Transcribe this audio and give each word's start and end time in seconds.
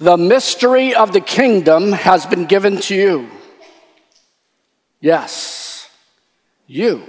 The 0.00 0.16
mystery 0.16 0.94
of 0.94 1.12
the 1.12 1.20
kingdom 1.20 1.92
has 1.92 2.24
been 2.24 2.46
given 2.46 2.78
to 2.82 2.94
you. 2.94 3.28
Yes, 5.00 5.88
you. 6.66 7.02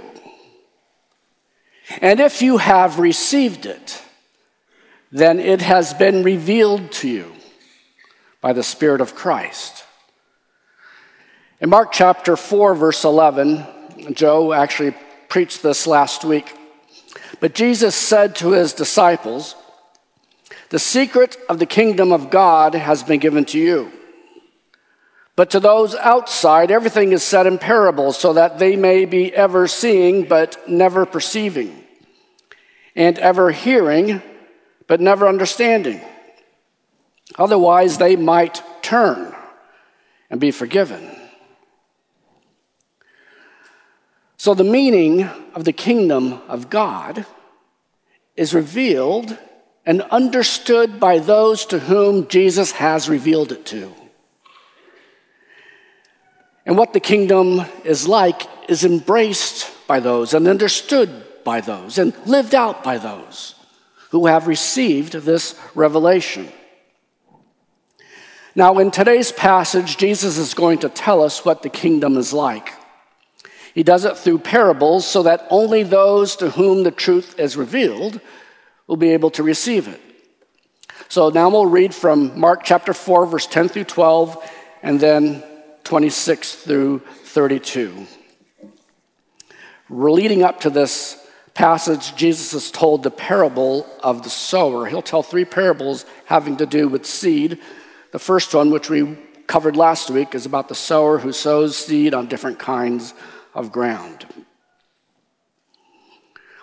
And 2.00 2.20
if 2.20 2.42
you 2.42 2.56
have 2.56 2.98
received 2.98 3.66
it, 3.66 4.02
then 5.12 5.38
it 5.38 5.60
has 5.62 5.94
been 5.94 6.22
revealed 6.22 6.90
to 6.92 7.08
you 7.08 7.32
by 8.40 8.52
the 8.52 8.62
Spirit 8.62 9.00
of 9.00 9.14
Christ. 9.14 9.84
In 11.60 11.70
Mark 11.70 11.92
chapter 11.92 12.36
4, 12.36 12.74
verse 12.74 13.04
11, 13.04 14.14
Joe 14.14 14.52
actually 14.52 14.96
preached 15.28 15.62
this 15.62 15.86
last 15.86 16.24
week. 16.24 16.56
But 17.38 17.54
Jesus 17.54 17.94
said 17.94 18.34
to 18.36 18.50
his 18.50 18.72
disciples, 18.72 19.54
The 20.70 20.78
secret 20.78 21.36
of 21.48 21.58
the 21.58 21.66
kingdom 21.66 22.12
of 22.12 22.30
God 22.30 22.74
has 22.74 23.02
been 23.02 23.18
given 23.18 23.44
to 23.46 23.58
you. 23.58 23.92
But 25.34 25.50
to 25.50 25.60
those 25.60 25.96
outside, 25.96 26.70
everything 26.70 27.12
is 27.12 27.24
said 27.24 27.46
in 27.46 27.58
parables, 27.58 28.16
so 28.16 28.32
that 28.34 28.58
they 28.58 28.76
may 28.76 29.04
be 29.04 29.34
ever 29.34 29.66
seeing, 29.66 30.24
but 30.24 30.68
never 30.68 31.06
perceiving, 31.06 31.84
and 32.94 33.18
ever 33.18 33.50
hearing, 33.50 34.22
but 34.86 35.00
never 35.00 35.26
understanding. 35.26 36.00
Otherwise, 37.36 37.98
they 37.98 38.14
might 38.14 38.62
turn 38.82 39.34
and 40.30 40.40
be 40.40 40.52
forgiven. 40.52 41.16
So, 44.36 44.54
the 44.54 44.64
meaning 44.64 45.24
of 45.54 45.64
the 45.64 45.72
kingdom 45.72 46.34
of 46.48 46.70
God 46.70 47.26
is 48.36 48.54
revealed 48.54 49.36
and 49.90 50.02
understood 50.02 51.00
by 51.00 51.18
those 51.18 51.66
to 51.66 51.76
whom 51.76 52.28
Jesus 52.28 52.70
has 52.70 53.08
revealed 53.08 53.50
it 53.50 53.66
to. 53.66 53.92
And 56.64 56.78
what 56.78 56.92
the 56.92 57.00
kingdom 57.00 57.62
is 57.82 58.06
like 58.06 58.42
is 58.70 58.84
embraced 58.84 59.68
by 59.88 59.98
those 59.98 60.32
and 60.32 60.46
understood 60.46 61.10
by 61.42 61.60
those 61.60 61.98
and 61.98 62.14
lived 62.24 62.54
out 62.54 62.84
by 62.84 62.98
those 62.98 63.56
who 64.10 64.26
have 64.26 64.46
received 64.46 65.14
this 65.14 65.58
revelation. 65.74 66.48
Now, 68.54 68.78
in 68.78 68.92
today's 68.92 69.32
passage, 69.32 69.96
Jesus 69.96 70.38
is 70.38 70.54
going 70.54 70.78
to 70.78 70.88
tell 70.88 71.20
us 71.20 71.44
what 71.44 71.64
the 71.64 71.68
kingdom 71.68 72.16
is 72.16 72.32
like. 72.32 72.70
He 73.74 73.82
does 73.82 74.04
it 74.04 74.16
through 74.16 74.38
parables 74.38 75.04
so 75.04 75.24
that 75.24 75.48
only 75.50 75.82
those 75.82 76.36
to 76.36 76.50
whom 76.50 76.84
the 76.84 76.92
truth 76.92 77.36
is 77.40 77.56
revealed 77.56 78.20
will 78.90 78.96
be 78.96 79.12
able 79.12 79.30
to 79.30 79.44
receive 79.44 79.86
it. 79.86 80.00
So 81.08 81.28
now 81.28 81.48
we'll 81.48 81.64
read 81.64 81.94
from 81.94 82.36
Mark 82.36 82.64
chapter 82.64 82.92
4, 82.92 83.24
verse 83.26 83.46
10 83.46 83.68
through 83.68 83.84
12, 83.84 84.50
and 84.82 84.98
then 84.98 85.44
26 85.84 86.56
through 86.56 86.98
32. 86.98 88.08
Leading 89.90 90.42
up 90.42 90.58
to 90.62 90.70
this 90.70 91.24
passage, 91.54 92.16
Jesus 92.16 92.50
has 92.50 92.72
told 92.72 93.04
the 93.04 93.12
parable 93.12 93.86
of 94.02 94.24
the 94.24 94.30
sower. 94.30 94.86
He'll 94.86 95.02
tell 95.02 95.22
three 95.22 95.44
parables 95.44 96.04
having 96.24 96.56
to 96.56 96.66
do 96.66 96.88
with 96.88 97.06
seed. 97.06 97.60
The 98.10 98.18
first 98.18 98.52
one, 98.52 98.72
which 98.72 98.90
we 98.90 99.16
covered 99.46 99.76
last 99.76 100.10
week, 100.10 100.34
is 100.34 100.46
about 100.46 100.68
the 100.68 100.74
sower 100.74 101.18
who 101.18 101.32
sows 101.32 101.78
seed 101.78 102.12
on 102.12 102.26
different 102.26 102.58
kinds 102.58 103.14
of 103.54 103.70
ground. 103.70 104.26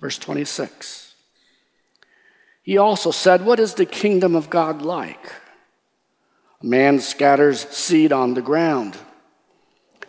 Verse 0.00 0.18
26. 0.18 1.14
He 2.62 2.78
also 2.78 3.10
said, 3.10 3.44
What 3.44 3.60
is 3.60 3.74
the 3.74 3.86
kingdom 3.86 4.36
of 4.36 4.50
God 4.50 4.82
like? 4.82 5.32
A 6.62 6.66
man 6.66 7.00
scatters 7.00 7.68
seed 7.68 8.12
on 8.12 8.34
the 8.34 8.42
ground. 8.42 8.96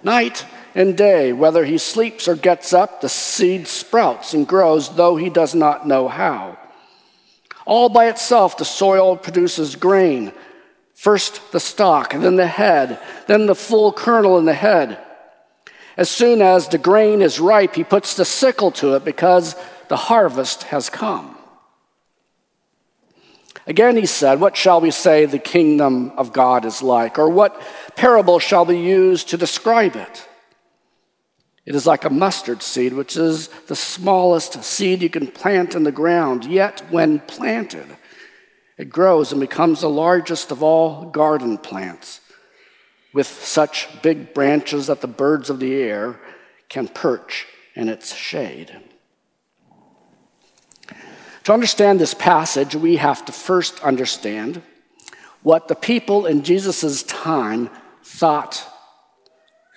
Night 0.04 0.46
and 0.76 0.98
day, 0.98 1.34
whether 1.34 1.66
he 1.66 1.78
sleeps 1.78 2.28
or 2.28 2.36
gets 2.36 2.74
up, 2.74 3.02
the 3.02 3.10
seed 3.10 3.68
sprouts 3.68 4.34
and 4.34 4.48
grows, 4.48 4.96
though 4.96 5.16
he 5.16 5.30
does 5.30 5.56
not 5.56 5.88
know 5.88 6.08
how. 6.08 6.58
All 7.66 7.90
by 7.90 8.08
itself, 8.08 8.58
the 8.58 8.66
soil 8.66 9.16
produces 9.18 9.76
grain. 9.76 10.32
First 10.94 11.52
the 11.52 11.60
stalk, 11.60 12.12
then 12.12 12.36
the 12.36 12.48
head, 12.48 13.00
then 13.28 13.46
the 13.46 13.56
full 13.56 13.94
kernel 13.94 14.38
in 14.38 14.46
the 14.46 14.54
head. 14.54 14.98
As 15.96 16.10
soon 16.10 16.42
as 16.42 16.68
the 16.68 16.78
grain 16.78 17.22
is 17.22 17.40
ripe, 17.40 17.76
he 17.76 17.84
puts 17.84 18.16
the 18.16 18.26
sickle 18.26 18.72
to 18.72 18.96
it 18.96 19.06
because 19.06 19.56
the 19.90 19.98
harvest 19.98 20.64
has 20.64 20.90
come. 20.90 21.36
Again, 23.68 23.98
he 23.98 24.06
said, 24.06 24.40
What 24.40 24.56
shall 24.56 24.82
we 24.82 24.92
say 24.92 25.26
the 25.26 25.38
kingdom 25.38 26.12
of 26.12 26.34
God 26.34 26.66
is 26.66 26.82
like? 26.82 27.20
Or 27.20 27.30
what 27.30 27.62
parable 27.96 28.40
shall 28.40 28.66
we 28.66 28.78
use 28.78 29.24
to 29.26 29.38
describe 29.38 29.96
it? 29.96 30.28
It 31.66 31.76
is 31.76 31.86
like 31.86 32.04
a 32.06 32.10
mustard 32.10 32.64
seed, 32.64 32.94
which 32.94 33.16
is 33.16 33.50
the 33.68 33.76
smallest 33.76 34.64
seed 34.64 35.04
you 35.04 35.10
can 35.10 35.28
plant 35.28 35.76
in 35.76 35.84
the 35.84 35.92
ground. 35.92 36.46
Yet, 36.46 36.82
when 36.90 37.20
planted, 37.20 37.86
it 38.78 38.90
grows 38.90 39.32
and 39.32 39.42
becomes 39.42 39.82
the 39.82 39.90
largest 39.90 40.52
of 40.52 40.64
all 40.64 41.06
garden 41.06 41.58
plants 41.58 42.22
with 43.14 43.28
such 43.28 43.88
big 44.02 44.34
branches 44.34 44.88
that 44.88 45.02
the 45.02 45.08
birds 45.08 45.50
of 45.50 45.60
the 45.60 45.76
air 45.76 46.20
can 46.70 46.88
perch 46.88 47.46
in 47.76 47.90
its 47.90 48.16
shade. 48.16 48.76
To 51.50 51.54
understand 51.56 52.00
this 52.00 52.14
passage, 52.14 52.76
we 52.76 52.98
have 52.98 53.26
to 53.26 53.32
first 53.32 53.80
understand 53.80 54.62
what 55.42 55.68
the 55.68 55.74
people 55.74 56.28
in 56.28 56.44
Jesus' 56.44 57.02
time 57.02 57.72
thought 58.04 58.64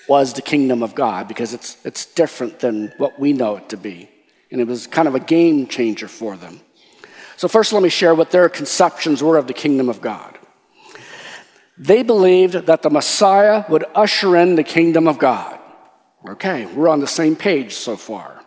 was 0.07 0.35
the 0.35 0.43
kingdom 0.43 0.83
of 0.83 0.95
God, 0.95 1.29
because 1.29 1.55
it's, 1.55 1.79
it's 1.83 2.05
different 2.05 2.61
than 2.61 2.93
what 2.99 3.19
we 3.19 3.33
know 3.33 3.57
it 3.57 3.71
to 3.71 3.79
be. 3.79 4.11
And 4.51 4.61
it 4.61 4.67
was 4.67 4.87
kind 4.87 5.09
of 5.09 5.15
a 5.15 5.19
game 5.19 5.67
changer 5.67 6.09
for 6.09 6.37
them. 6.37 6.61
So, 7.39 7.49
first, 7.49 7.73
let 7.73 7.83
me 7.83 7.89
share 7.89 8.15
what 8.15 8.33
their 8.33 8.51
conceptions 8.51 9.23
were 9.23 9.39
of 9.39 9.47
the 9.47 9.55
kingdom 9.55 9.89
of 9.89 10.03
God. 10.03 10.39
They 11.79 12.03
believed 12.03 12.67
that 12.67 12.83
the 12.83 12.91
Messiah 12.91 13.65
would 13.71 13.87
usher 13.95 14.37
in 14.37 14.57
the 14.57 14.63
kingdom 14.63 15.09
of 15.09 15.19
God. 15.19 15.59
Okay, 16.29 16.67
we're 16.67 16.91
on 16.91 17.01
the 17.01 17.07
same 17.07 17.35
page 17.35 17.73
so 17.73 17.97
far. 17.97 18.42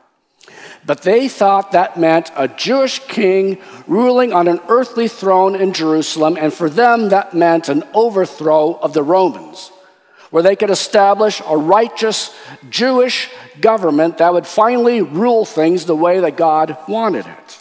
But 0.86 1.02
they 1.02 1.28
thought 1.28 1.72
that 1.72 1.98
meant 1.98 2.32
a 2.36 2.48
Jewish 2.48 3.00
king 3.00 3.58
ruling 3.88 4.34
on 4.34 4.48
an 4.48 4.60
earthly 4.68 5.08
throne 5.08 5.56
in 5.56 5.74
Jerusalem, 5.74 6.38
and 6.40 6.54
for 6.54 6.70
them 6.70 7.10
that 7.10 7.34
meant 7.34 7.70
an 7.70 7.84
overthrow 7.94 8.74
of 8.74 8.94
the 8.94 9.02
Romans, 9.02 9.72
where 10.30 10.44
they 10.44 10.56
could 10.56 10.70
establish 10.70 11.42
a 11.48 11.58
righteous 11.58 12.36
Jewish 12.70 13.32
government 13.62 14.20
that 14.20 14.34
would 14.34 14.46
finally 14.46 15.02
rule 15.02 15.46
things 15.46 15.86
the 15.86 15.96
way 15.96 16.20
that 16.20 16.38
God 16.38 16.78
wanted 16.88 17.26
it. 17.26 17.60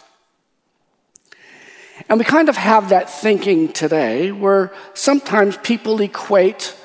And 2.08 2.18
we 2.18 2.24
kind 2.24 2.50
of 2.50 2.56
have 2.56 2.90
that 2.90 3.08
thinking 3.08 3.72
today 3.72 4.32
where 4.32 4.72
sometimes 4.92 5.56
people 5.58 6.00
equate 6.02 6.76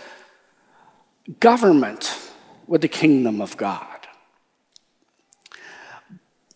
government 1.41 2.17
with 2.67 2.81
the 2.81 2.87
kingdom 2.87 3.41
of 3.41 3.57
God. 3.57 3.98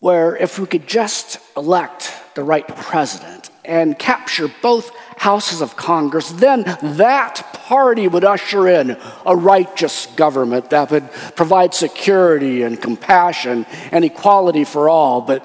Where 0.04 0.36
if 0.36 0.58
we 0.58 0.66
could 0.66 0.86
just 0.86 1.38
elect 1.56 2.12
the 2.34 2.44
right 2.44 2.68
president 2.68 3.48
and 3.64 3.98
capture 3.98 4.52
both 4.60 4.94
houses 5.16 5.62
of 5.62 5.76
Congress, 5.76 6.28
then 6.30 6.64
that 6.82 7.36
party 7.54 8.06
would 8.06 8.22
usher 8.22 8.68
in 8.68 8.98
a 9.24 9.34
righteous 9.34 10.04
government 10.14 10.68
that 10.68 10.90
would 10.90 11.10
provide 11.36 11.72
security 11.72 12.60
and 12.60 12.82
compassion 12.82 13.64
and 13.92 14.04
equality 14.04 14.64
for 14.64 14.90
all. 14.90 15.22
But 15.22 15.42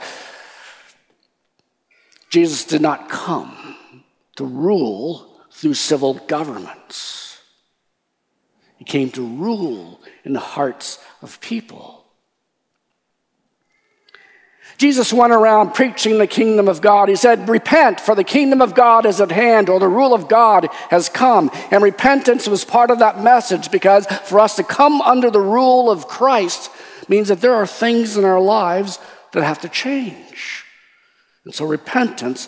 Jesus 2.30 2.66
did 2.66 2.82
not 2.82 3.08
come 3.08 3.78
to 4.36 4.44
rule 4.44 5.40
through 5.54 5.76
civil 5.76 6.16
governments. 6.16 7.40
He 8.76 8.84
came 8.84 9.10
to 9.12 9.26
rule 9.26 10.02
in 10.26 10.34
the 10.34 10.42
hearts 10.42 11.00
of 11.22 11.40
people. 11.40 11.99
Jesus 14.80 15.12
went 15.12 15.34
around 15.34 15.74
preaching 15.74 16.18
the 16.18 16.26
kingdom 16.26 16.70
of 16.70 16.80
God. 16.80 17.10
He 17.10 17.18
said, 17.18 17.50
Repent, 17.50 18.00
for 18.00 18.16
the 18.16 18.24
kingdom 18.24 18.62
of 18.62 18.74
God 18.74 19.06
is 19.06 19.20
at 19.20 19.30
hand, 19.30 19.68
or 19.68 19.78
the 19.78 19.90
rule 19.90 20.14
of 20.14 20.30
God 20.30 20.70
has 20.90 21.10
come. 21.10 21.52
And 21.70 21.84
repentance 21.84 22.48
was 22.48 22.64
part 22.64 22.90
of 22.90 23.00
that 23.00 23.22
message 23.22 23.72
because 23.72 24.08
for 24.08 24.40
us 24.40 24.56
to 24.56 24.64
come 24.64 25.02
under 25.02 25.30
the 25.30 25.42
rule 25.42 25.92
of 25.92 26.08
Christ 26.08 26.72
means 27.10 27.28
that 27.28 27.42
there 27.42 27.56
are 27.56 27.68
things 27.68 28.16
in 28.16 28.24
our 28.24 28.40
lives 28.40 29.00
that 29.34 29.44
have 29.44 29.60
to 29.60 29.70
change. 29.70 30.64
And 31.44 31.54
so 31.54 31.66
repentance 31.66 32.48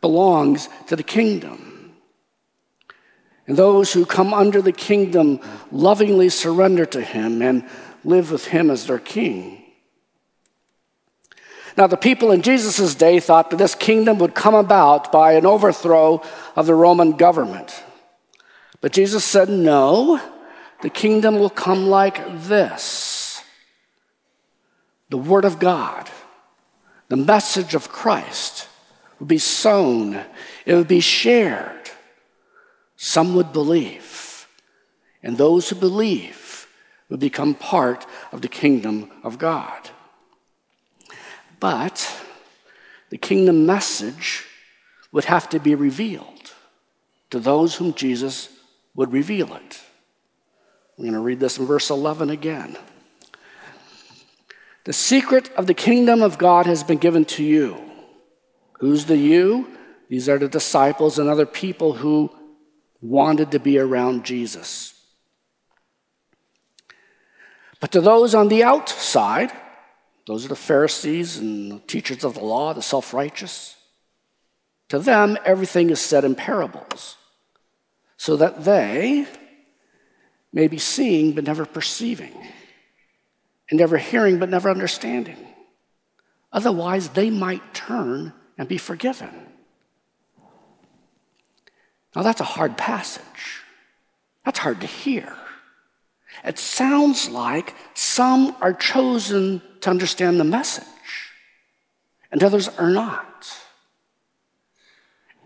belongs 0.00 0.68
to 0.86 0.94
the 0.94 1.02
kingdom. 1.02 1.96
And 3.48 3.56
those 3.56 3.92
who 3.92 4.06
come 4.06 4.32
under 4.32 4.62
the 4.62 4.70
kingdom 4.70 5.40
lovingly 5.72 6.28
surrender 6.28 6.86
to 6.86 7.00
him 7.00 7.42
and 7.42 7.68
live 8.04 8.30
with 8.30 8.46
him 8.46 8.70
as 8.70 8.86
their 8.86 9.00
king. 9.00 9.61
Now, 11.76 11.86
the 11.86 11.96
people 11.96 12.32
in 12.32 12.42
Jesus' 12.42 12.94
day 12.94 13.18
thought 13.18 13.50
that 13.50 13.56
this 13.56 13.74
kingdom 13.74 14.18
would 14.18 14.34
come 14.34 14.54
about 14.54 15.10
by 15.10 15.32
an 15.32 15.46
overthrow 15.46 16.22
of 16.54 16.66
the 16.66 16.74
Roman 16.74 17.12
government. 17.12 17.82
But 18.80 18.92
Jesus 18.92 19.24
said, 19.24 19.48
no, 19.48 20.20
the 20.82 20.90
kingdom 20.90 21.38
will 21.38 21.50
come 21.50 21.88
like 21.88 22.20
this 22.42 23.42
the 25.08 25.18
Word 25.18 25.44
of 25.44 25.58
God, 25.58 26.10
the 27.08 27.16
message 27.16 27.74
of 27.74 27.90
Christ 27.90 28.66
would 29.18 29.28
be 29.28 29.38
sown, 29.38 30.24
it 30.64 30.74
would 30.74 30.88
be 30.88 31.00
shared. 31.00 31.90
Some 32.96 33.34
would 33.34 33.52
believe, 33.52 34.46
and 35.22 35.36
those 35.36 35.68
who 35.68 35.76
believe 35.76 36.66
would 37.08 37.20
become 37.20 37.54
part 37.54 38.06
of 38.32 38.42
the 38.42 38.48
kingdom 38.48 39.10
of 39.22 39.38
God. 39.38 39.90
But 41.62 42.12
the 43.10 43.16
kingdom 43.16 43.66
message 43.66 44.44
would 45.12 45.26
have 45.26 45.48
to 45.50 45.60
be 45.60 45.76
revealed 45.76 46.52
to 47.30 47.38
those 47.38 47.76
whom 47.76 47.94
Jesus 47.94 48.48
would 48.96 49.12
reveal 49.12 49.54
it. 49.54 49.80
I'm 50.98 51.04
going 51.04 51.12
to 51.12 51.20
read 51.20 51.38
this 51.38 51.58
in 51.58 51.66
verse 51.66 51.88
11 51.88 52.30
again. 52.30 52.76
The 54.86 54.92
secret 54.92 55.52
of 55.52 55.68
the 55.68 55.72
kingdom 55.72 56.20
of 56.20 56.36
God 56.36 56.66
has 56.66 56.82
been 56.82 56.98
given 56.98 57.24
to 57.26 57.44
you. 57.44 57.80
Who's 58.80 59.04
the 59.04 59.16
you? 59.16 59.68
These 60.08 60.28
are 60.28 60.38
the 60.38 60.48
disciples 60.48 61.20
and 61.20 61.30
other 61.30 61.46
people 61.46 61.92
who 61.92 62.34
wanted 63.00 63.52
to 63.52 63.60
be 63.60 63.78
around 63.78 64.24
Jesus. 64.24 65.00
But 67.78 67.92
to 67.92 68.00
those 68.00 68.34
on 68.34 68.48
the 68.48 68.64
outside, 68.64 69.52
those 70.26 70.44
are 70.44 70.48
the 70.48 70.56
Pharisees 70.56 71.38
and 71.38 71.72
the 71.72 71.78
teachers 71.80 72.24
of 72.24 72.34
the 72.34 72.44
law, 72.44 72.72
the 72.72 72.82
self 72.82 73.12
righteous. 73.12 73.76
To 74.88 74.98
them, 74.98 75.38
everything 75.44 75.90
is 75.90 76.00
said 76.00 76.24
in 76.24 76.34
parables, 76.34 77.16
so 78.16 78.36
that 78.36 78.64
they 78.64 79.26
may 80.52 80.68
be 80.68 80.78
seeing 80.78 81.32
but 81.32 81.44
never 81.44 81.64
perceiving, 81.64 82.34
and 83.70 83.78
never 83.78 83.96
hearing 83.96 84.38
but 84.38 84.50
never 84.50 84.70
understanding. 84.70 85.38
Otherwise, 86.52 87.10
they 87.10 87.30
might 87.30 87.72
turn 87.72 88.34
and 88.58 88.68
be 88.68 88.76
forgiven. 88.76 89.30
Now, 92.14 92.22
that's 92.22 92.42
a 92.42 92.44
hard 92.44 92.76
passage. 92.76 93.62
That's 94.44 94.58
hard 94.58 94.82
to 94.82 94.86
hear. 94.86 95.34
It 96.44 96.58
sounds 96.58 97.28
like 97.28 97.74
some 97.94 98.56
are 98.60 98.72
chosen 98.72 99.62
to 99.80 99.90
understand 99.90 100.40
the 100.40 100.44
message, 100.44 100.84
and 102.30 102.42
others 102.42 102.68
are 102.68 102.90
not. 102.90 103.56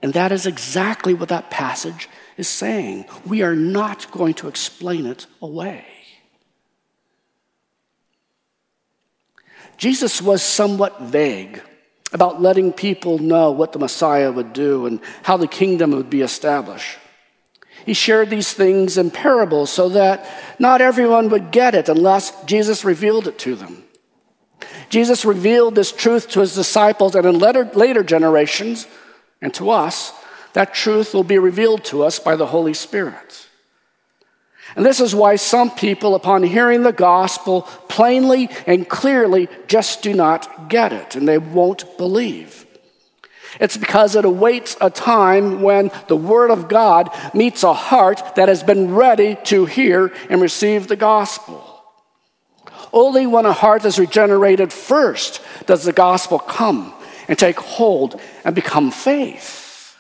And 0.03 0.13
that 0.15 0.33
is 0.33 0.47
exactly 0.47 1.15
what 1.15 1.31
that 1.31 1.51
passage 1.51 2.09
is 2.37 2.49
saying. 2.49 3.07
We 3.27 3.43
are 3.43 3.57
not 3.57 4.11
going 4.11 4.35
to 4.35 4.49
explain 4.49 5.07
it 5.07 5.27
away. 5.43 5.85
Jesus 9.77 10.23
was 10.23 10.43
somewhat 10.43 11.01
vague 11.03 11.63
about 12.13 12.41
letting 12.41 12.73
people 12.73 13.19
know 13.19 13.51
what 13.51 13.73
the 13.73 13.79
Messiah 13.79 14.33
would 14.33 14.53
do 14.53 14.87
and 14.87 15.01
how 15.23 15.37
the 15.37 15.49
kingdom 15.49 15.91
would 15.91 16.09
be 16.09 16.23
established. 16.23 16.99
He 17.85 17.95
shared 17.95 18.31
these 18.31 18.53
things 18.53 18.99
in 18.99 19.11
parables 19.11 19.71
so 19.71 19.89
that 19.91 20.27
not 20.59 20.81
everyone 20.81 21.29
would 21.29 21.51
get 21.51 21.75
it 21.75 21.89
unless 21.89 22.45
Jesus 22.45 22.85
revealed 22.85 23.29
it 23.29 23.39
to 23.41 23.55
them. 23.55 23.85
Jesus 24.89 25.25
revealed 25.25 25.75
this 25.75 25.93
truth 25.93 26.29
to 26.31 26.41
his 26.41 26.55
disciples, 26.55 27.15
and 27.15 27.27
in 27.27 27.39
later, 27.39 27.65
later 27.75 28.03
generations, 28.03 28.87
and 29.43 29.53
to 29.55 29.71
us, 29.71 30.13
that 30.53 30.75
truth 30.75 31.13
will 31.13 31.25
be 31.25 31.39
revealed 31.39 31.85
to 31.85 32.03
us 32.03 32.19
by 32.19 32.35
the 32.35 32.47
Holy 32.47 32.75
Spirit. 32.75 33.47
And 34.75 34.85
this 34.85 35.01
is 35.01 35.15
why 35.15 35.37
some 35.37 35.71
people, 35.71 36.15
upon 36.15 36.43
hearing 36.43 36.83
the 36.83 36.93
gospel 36.93 37.63
plainly 37.89 38.51
and 38.67 38.89
clearly, 38.89 39.49
just 39.69 40.03
do 40.03 40.13
not 40.13 40.69
get 40.69 40.93
it 40.93 41.17
and 41.17 41.27
they 41.27 41.39
won't 41.39 41.97
believe. 41.97 42.66
It's 43.61 43.77
because 43.77 44.17
it 44.17 44.25
awaits 44.25 44.77
a 44.81 44.91
time 44.91 45.63
when 45.63 45.91
the 46.09 46.17
Word 46.17 46.51
of 46.51 46.69
God 46.69 47.11
meets 47.35 47.63
a 47.63 47.73
heart 47.73 48.37
that 48.37 48.49
has 48.49 48.63
been 48.63 48.95
ready 48.95 49.37
to 49.45 49.65
hear 49.65 50.13
and 50.29 50.41
receive 50.41 50.89
the 50.89 50.97
gospel. 50.97 51.83
Only 52.93 53.27
when 53.27 53.47
a 53.47 53.53
heart 53.53 53.85
is 53.85 53.99
regenerated 53.99 54.73
first 54.73 55.41
does 55.67 55.85
the 55.85 55.93
gospel 55.93 56.39
come 56.39 56.95
and 57.29 57.39
take 57.39 57.59
hold 57.59 58.21
and 58.45 58.55
become 58.55 58.91
faith. 58.91 59.97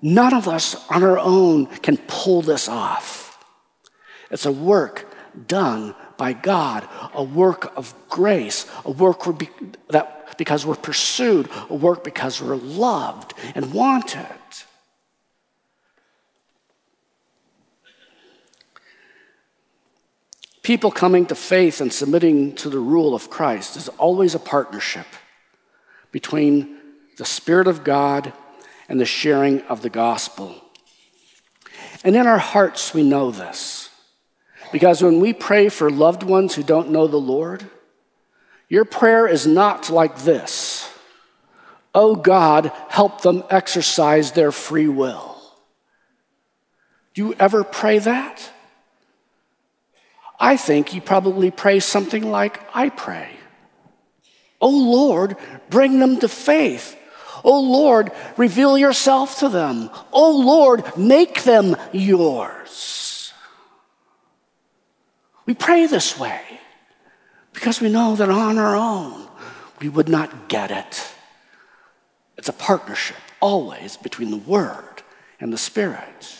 None 0.00 0.34
of 0.34 0.48
us 0.48 0.74
on 0.90 1.02
our 1.02 1.18
own 1.18 1.66
can 1.66 1.96
pull 1.96 2.42
this 2.42 2.68
off. 2.68 3.38
It's 4.30 4.46
a 4.46 4.52
work 4.52 5.06
done 5.46 5.94
by 6.16 6.32
God, 6.32 6.88
a 7.14 7.22
work 7.22 7.76
of 7.76 7.94
grace, 8.08 8.66
a 8.84 8.90
work 8.90 9.22
that 9.88 10.21
because 10.36 10.66
we're 10.66 10.74
pursued, 10.74 11.48
a 11.68 11.74
work 11.74 12.04
because 12.04 12.40
we're 12.40 12.56
loved 12.56 13.34
and 13.54 13.72
wanted. 13.72 14.26
People 20.62 20.92
coming 20.92 21.26
to 21.26 21.34
faith 21.34 21.80
and 21.80 21.92
submitting 21.92 22.54
to 22.54 22.70
the 22.70 22.78
rule 22.78 23.14
of 23.14 23.28
Christ 23.28 23.76
is 23.76 23.88
always 23.88 24.34
a 24.34 24.38
partnership 24.38 25.06
between 26.12 26.78
the 27.18 27.24
Spirit 27.24 27.66
of 27.66 27.82
God 27.82 28.32
and 28.88 29.00
the 29.00 29.04
sharing 29.04 29.62
of 29.62 29.82
the 29.82 29.90
gospel. 29.90 30.54
And 32.04 32.14
in 32.14 32.26
our 32.26 32.38
hearts, 32.38 32.94
we 32.94 33.02
know 33.02 33.30
this. 33.30 33.90
Because 34.70 35.02
when 35.02 35.20
we 35.20 35.32
pray 35.32 35.68
for 35.68 35.90
loved 35.90 36.22
ones 36.22 36.54
who 36.54 36.62
don't 36.62 36.90
know 36.90 37.06
the 37.06 37.16
Lord, 37.16 37.68
your 38.72 38.86
prayer 38.86 39.28
is 39.28 39.46
not 39.46 39.90
like 39.90 40.20
this 40.20 40.88
Oh 41.94 42.16
God, 42.16 42.72
help 42.88 43.20
them 43.20 43.44
exercise 43.50 44.32
their 44.32 44.50
free 44.50 44.88
will. 44.88 45.36
Do 47.12 47.26
you 47.26 47.34
ever 47.38 47.64
pray 47.64 47.98
that? 47.98 48.50
I 50.40 50.56
think 50.56 50.94
you 50.94 51.02
probably 51.02 51.50
pray 51.50 51.80
something 51.80 52.30
like 52.30 52.60
I 52.74 52.88
pray. 52.88 53.28
Oh 54.58 54.70
Lord, 54.70 55.36
bring 55.68 55.98
them 55.98 56.18
to 56.20 56.28
faith. 56.28 56.96
Oh 57.44 57.60
Lord, 57.60 58.10
reveal 58.38 58.78
yourself 58.78 59.40
to 59.40 59.50
them. 59.50 59.90
Oh 60.14 60.38
Lord, 60.38 60.96
make 60.96 61.42
them 61.42 61.76
yours. 61.92 63.34
We 65.44 65.52
pray 65.52 65.84
this 65.84 66.18
way 66.18 66.40
because 67.52 67.80
we 67.80 67.88
know 67.88 68.16
that 68.16 68.28
on 68.28 68.58
our 68.58 68.76
own 68.76 69.28
we 69.80 69.88
would 69.88 70.08
not 70.08 70.48
get 70.48 70.70
it. 70.70 71.12
It's 72.38 72.48
a 72.48 72.52
partnership 72.52 73.16
always 73.40 73.96
between 73.96 74.30
the 74.30 74.36
Word 74.36 75.02
and 75.40 75.52
the 75.52 75.58
Spirit. 75.58 76.38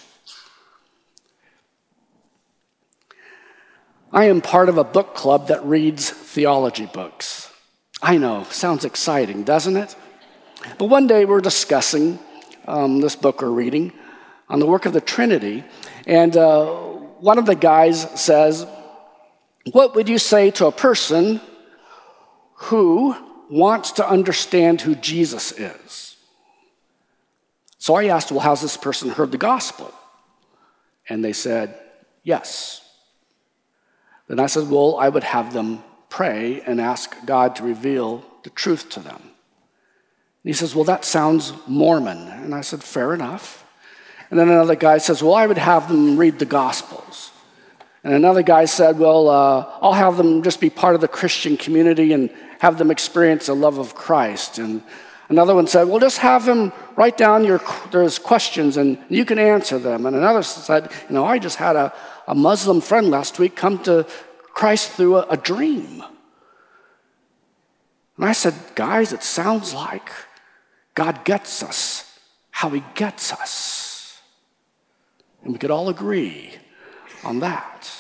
I 4.12 4.26
am 4.26 4.40
part 4.40 4.68
of 4.68 4.78
a 4.78 4.84
book 4.84 5.14
club 5.14 5.48
that 5.48 5.64
reads 5.64 6.10
theology 6.10 6.86
books. 6.86 7.50
I 8.02 8.18
know, 8.18 8.44
sounds 8.44 8.84
exciting, 8.84 9.42
doesn't 9.42 9.76
it? 9.76 9.96
But 10.78 10.86
one 10.86 11.06
day 11.06 11.24
we're 11.24 11.40
discussing 11.40 12.18
um, 12.66 13.00
this 13.00 13.16
book 13.16 13.42
we're 13.42 13.48
reading 13.48 13.92
on 14.48 14.60
the 14.60 14.66
work 14.66 14.86
of 14.86 14.92
the 14.92 15.00
Trinity, 15.00 15.64
and 16.06 16.36
uh, 16.36 16.66
one 16.66 17.38
of 17.38 17.46
the 17.46 17.54
guys 17.54 18.02
says, 18.20 18.66
What 19.70 19.94
would 19.94 20.08
you 20.08 20.18
say 20.18 20.50
to 20.52 20.66
a 20.66 20.72
person 20.72 21.40
who 22.54 23.14
wants 23.48 23.92
to 23.92 24.08
understand 24.08 24.80
who 24.80 24.94
Jesus 24.94 25.52
is? 25.52 26.16
So 27.78 27.94
I 27.94 28.06
asked, 28.06 28.30
Well, 28.30 28.40
how's 28.40 28.62
this 28.62 28.76
person 28.76 29.10
heard 29.10 29.32
the 29.32 29.38
gospel? 29.38 29.92
And 31.08 31.24
they 31.24 31.32
said, 31.32 31.78
Yes. 32.22 32.80
Then 34.28 34.38
I 34.38 34.46
said, 34.46 34.70
Well, 34.70 34.96
I 34.98 35.08
would 35.08 35.24
have 35.24 35.52
them 35.52 35.82
pray 36.08 36.62
and 36.64 36.80
ask 36.80 37.14
God 37.26 37.56
to 37.56 37.64
reveal 37.64 38.24
the 38.44 38.50
truth 38.50 38.88
to 38.90 39.00
them. 39.00 39.20
And 39.20 39.30
he 40.44 40.52
says, 40.52 40.74
Well, 40.74 40.84
that 40.84 41.04
sounds 41.04 41.52
Mormon. 41.66 42.28
And 42.28 42.54
I 42.54 42.60
said, 42.60 42.84
Fair 42.84 43.14
enough. 43.14 43.66
And 44.30 44.38
then 44.38 44.48
another 44.48 44.76
guy 44.76 44.98
says, 44.98 45.20
Well, 45.20 45.34
I 45.34 45.46
would 45.46 45.58
have 45.58 45.88
them 45.88 46.16
read 46.16 46.38
the 46.38 46.46
Gospels. 46.46 47.31
And 48.04 48.14
another 48.14 48.42
guy 48.42 48.64
said, 48.64 48.98
Well, 48.98 49.28
uh, 49.28 49.78
I'll 49.80 49.92
have 49.92 50.16
them 50.16 50.42
just 50.42 50.60
be 50.60 50.70
part 50.70 50.94
of 50.94 51.00
the 51.00 51.08
Christian 51.08 51.56
community 51.56 52.12
and 52.12 52.30
have 52.58 52.78
them 52.78 52.90
experience 52.90 53.46
the 53.46 53.54
love 53.54 53.78
of 53.78 53.94
Christ. 53.94 54.58
And 54.58 54.82
another 55.28 55.54
one 55.54 55.66
said, 55.66 55.84
Well, 55.84 56.00
just 56.00 56.18
have 56.18 56.44
them 56.44 56.72
write 56.96 57.16
down 57.16 57.44
your 57.44 57.60
questions 57.60 58.76
and 58.76 58.98
you 59.08 59.24
can 59.24 59.38
answer 59.38 59.78
them. 59.78 60.06
And 60.06 60.16
another 60.16 60.42
said, 60.42 60.90
You 61.08 61.14
know, 61.14 61.24
I 61.24 61.38
just 61.38 61.56
had 61.56 61.76
a, 61.76 61.92
a 62.26 62.34
Muslim 62.34 62.80
friend 62.80 63.08
last 63.08 63.38
week 63.38 63.54
come 63.54 63.82
to 63.84 64.06
Christ 64.52 64.90
through 64.90 65.18
a, 65.18 65.26
a 65.30 65.36
dream. 65.36 66.02
And 68.16 68.24
I 68.26 68.32
said, 68.32 68.54
Guys, 68.74 69.12
it 69.12 69.22
sounds 69.22 69.72
like 69.72 70.10
God 70.94 71.24
gets 71.24 71.62
us 71.62 72.18
how 72.50 72.68
he 72.70 72.82
gets 72.94 73.32
us. 73.32 74.20
And 75.42 75.52
we 75.52 75.58
could 75.58 75.70
all 75.70 75.88
agree 75.88 76.54
on 77.24 77.40
that. 77.40 77.90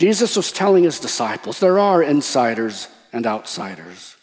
Jesus 0.00 0.34
was 0.34 0.50
telling 0.50 0.84
his 0.84 0.98
disciples 0.98 1.60
there 1.60 1.78
are 1.78 2.02
insiders 2.02 2.88
and 3.12 3.26
outsiders. 3.26 4.16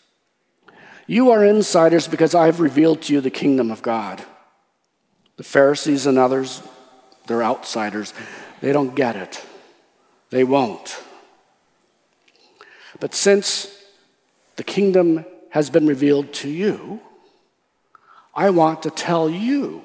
You 1.06 1.30
are 1.30 1.46
insiders 1.46 2.08
because 2.08 2.34
I've 2.34 2.60
revealed 2.60 3.04
to 3.04 3.14
you 3.14 3.22
the 3.22 3.30
kingdom 3.30 3.70
of 3.70 3.84
God. 3.84 4.24
The 5.36 5.44
Pharisees 5.44 6.08
and 6.08 6.18
others, 6.18 6.64
they're 7.28 7.44
outsiders. 7.44 8.14
They 8.60 8.74
don't 8.74 8.96
get 8.96 9.16
it, 9.16 9.46
they 10.32 10.44
won't. 10.44 11.00
But 13.00 13.14
since 13.14 13.72
the 14.56 14.64
kingdom 14.64 15.26
has 15.52 15.70
been 15.70 15.86
revealed 15.86 16.34
to 16.34 16.50
you, 16.50 17.02
I 18.38 18.52
want 18.52 18.84
to 18.84 18.92
tell 18.92 19.28
you 19.28 19.82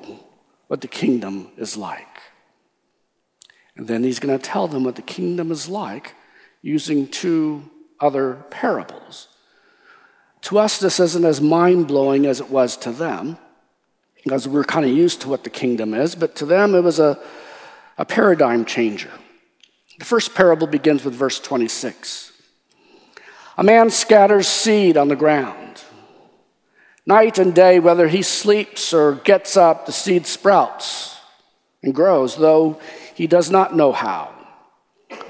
what 0.66 0.82
the 0.82 0.88
kingdom 0.88 1.48
is 1.56 1.74
like. 1.74 2.06
And 3.76 3.88
then 3.88 4.04
he's 4.04 4.18
going 4.18 4.38
to 4.38 4.44
tell 4.44 4.68
them 4.68 4.84
what 4.84 4.96
the 4.96 5.02
kingdom 5.02 5.50
is 5.50 5.70
like 5.70 6.14
using 6.60 7.08
two 7.08 7.70
other 7.98 8.44
parables. 8.50 9.28
To 10.42 10.58
us, 10.58 10.78
this 10.78 11.00
isn't 11.00 11.24
as 11.24 11.40
mind 11.40 11.88
blowing 11.88 12.26
as 12.26 12.40
it 12.40 12.50
was 12.50 12.76
to 12.78 12.92
them, 12.92 13.38
because 14.22 14.46
we're 14.46 14.64
kind 14.64 14.84
of 14.84 14.92
used 14.92 15.22
to 15.22 15.28
what 15.28 15.44
the 15.44 15.50
kingdom 15.50 15.94
is, 15.94 16.14
but 16.14 16.36
to 16.36 16.44
them, 16.44 16.74
it 16.74 16.82
was 16.82 16.98
a, 16.98 17.18
a 17.96 18.04
paradigm 18.04 18.66
changer. 18.66 19.10
The 19.98 20.04
first 20.04 20.34
parable 20.34 20.66
begins 20.66 21.04
with 21.04 21.14
verse 21.14 21.40
26. 21.40 22.32
A 23.56 23.62
man 23.62 23.88
scatters 23.88 24.46
seed 24.46 24.98
on 24.98 25.08
the 25.08 25.16
ground. 25.16 25.71
Night 27.04 27.38
and 27.38 27.54
day, 27.54 27.80
whether 27.80 28.08
he 28.08 28.22
sleeps 28.22 28.94
or 28.94 29.16
gets 29.16 29.56
up, 29.56 29.86
the 29.86 29.92
seed 29.92 30.26
sprouts 30.26 31.18
and 31.82 31.94
grows, 31.94 32.36
though 32.36 32.78
he 33.14 33.26
does 33.26 33.50
not 33.50 33.74
know 33.74 33.92
how. 33.92 34.32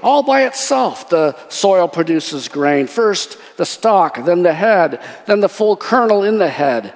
All 0.01 0.23
by 0.23 0.45
itself, 0.45 1.09
the 1.09 1.35
soil 1.49 1.87
produces 1.87 2.47
grain. 2.47 2.87
First 2.87 3.37
the 3.57 3.65
stalk, 3.65 4.23
then 4.25 4.43
the 4.43 4.53
head, 4.53 5.01
then 5.25 5.39
the 5.39 5.49
full 5.49 5.75
kernel 5.75 6.23
in 6.23 6.37
the 6.37 6.49
head. 6.49 6.93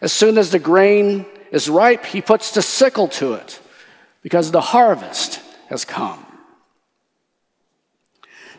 As 0.00 0.12
soon 0.12 0.38
as 0.38 0.50
the 0.50 0.58
grain 0.58 1.26
is 1.50 1.68
ripe, 1.68 2.06
he 2.06 2.22
puts 2.22 2.52
the 2.52 2.62
sickle 2.62 3.08
to 3.08 3.34
it 3.34 3.60
because 4.22 4.50
the 4.50 4.60
harvest 4.60 5.40
has 5.68 5.84
come. 5.84 6.24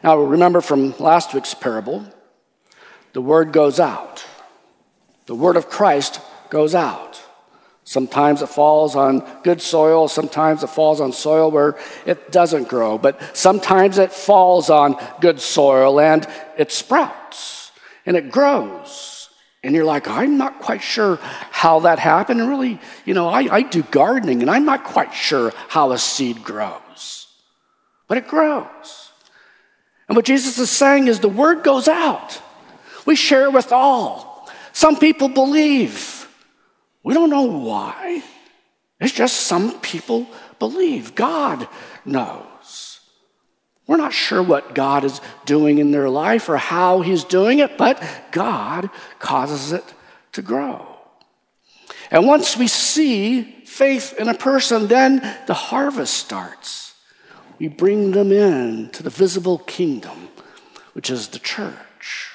Now, 0.04 0.18
remember 0.18 0.62
from 0.62 0.98
last 0.98 1.34
week's 1.34 1.54
parable, 1.54 2.06
the 3.14 3.22
word 3.22 3.52
goes 3.52 3.80
out. 3.80 4.26
The 5.30 5.36
word 5.36 5.58
of 5.58 5.70
Christ 5.70 6.22
goes 6.50 6.74
out. 6.74 7.22
Sometimes 7.84 8.42
it 8.42 8.50
falls 8.50 8.96
on 8.96 9.20
good 9.44 9.62
soil, 9.62 10.08
sometimes 10.08 10.64
it 10.64 10.72
falls 10.72 11.00
on 11.00 11.14
soil 11.14 11.52
where 11.52 11.78
it 12.08 12.32
doesn't 12.32 12.68
grow, 12.68 12.98
but 12.98 13.38
sometimes 13.38 14.00
it 14.00 14.12
falls 14.12 14.72
on 14.72 14.96
good 15.22 15.40
soil 15.40 16.00
and 16.00 16.26
it 16.58 16.72
sprouts 16.72 17.72
and 18.08 18.18
it 18.18 18.32
grows. 18.32 19.30
And 19.62 19.76
you're 19.76 19.86
like, 19.86 20.08
I'm 20.08 20.40
not 20.40 20.62
quite 20.62 20.82
sure 20.82 21.20
how 21.52 21.82
that 21.82 22.00
happened. 22.00 22.42
And 22.42 22.50
really, 22.50 22.82
you 23.06 23.14
know, 23.14 23.28
I, 23.28 23.42
I 23.58 23.62
do 23.62 23.84
gardening 23.84 24.42
and 24.42 24.50
I'm 24.50 24.66
not 24.66 24.84
quite 24.84 25.14
sure 25.14 25.54
how 25.68 25.92
a 25.92 26.00
seed 26.00 26.44
grows, 26.44 27.28
but 28.08 28.18
it 28.18 28.28
grows. 28.28 29.12
And 30.08 30.16
what 30.16 30.26
Jesus 30.26 30.58
is 30.58 30.72
saying 30.72 31.08
is 31.08 31.20
the 31.20 31.30
word 31.30 31.64
goes 31.64 31.88
out. 31.88 32.42
We 33.06 33.16
share 33.16 33.44
it 33.44 33.54
with 33.54 33.72
all. 33.72 34.29
Some 34.80 34.96
people 34.96 35.28
believe. 35.28 36.26
We 37.04 37.14
don't 37.14 37.30
know 37.30 37.42
why. 37.42 38.24
It's 39.02 39.12
just 39.12 39.42
some 39.42 39.78
people 39.82 40.26
believe. 40.58 41.16
God 41.16 41.68
knows. 42.06 43.02
We're 43.88 43.98
not 43.98 44.14
sure 44.14 44.42
what 44.42 44.74
God 44.74 45.04
is 45.04 45.20
doing 45.44 45.80
in 45.80 45.92
their 45.92 46.10
life 46.10 46.48
or 46.48 46.56
how 46.56 47.02
He's 47.02 47.26
doing 47.26 47.60
it, 47.60 47.78
but 47.78 48.02
God 48.32 48.90
causes 49.20 49.74
it 49.74 49.84
to 50.32 50.42
grow. 50.42 50.88
And 52.10 52.26
once 52.26 52.56
we 52.56 52.70
see 52.70 53.42
faith 53.66 54.14
in 54.18 54.30
a 54.30 54.34
person, 54.34 54.88
then 54.88 55.20
the 55.46 55.54
harvest 55.56 56.14
starts 56.14 56.96
we 57.60 57.68
bring 57.68 58.12
them 58.12 58.32
in 58.32 58.92
to 58.92 59.04
the 59.04 59.10
visible 59.10 59.58
kingdom, 59.58 60.30
which 60.94 61.10
is 61.10 61.28
the 61.28 61.40
church. 61.40 62.29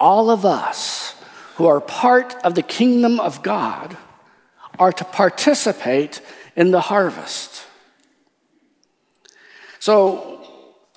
All 0.00 0.30
of 0.30 0.46
us 0.46 1.14
who 1.56 1.66
are 1.66 1.80
part 1.80 2.34
of 2.42 2.54
the 2.54 2.62
kingdom 2.62 3.20
of 3.20 3.42
God 3.42 3.96
are 4.78 4.92
to 4.92 5.04
participate 5.04 6.22
in 6.56 6.70
the 6.70 6.80
harvest. 6.80 7.66
So, 9.78 10.38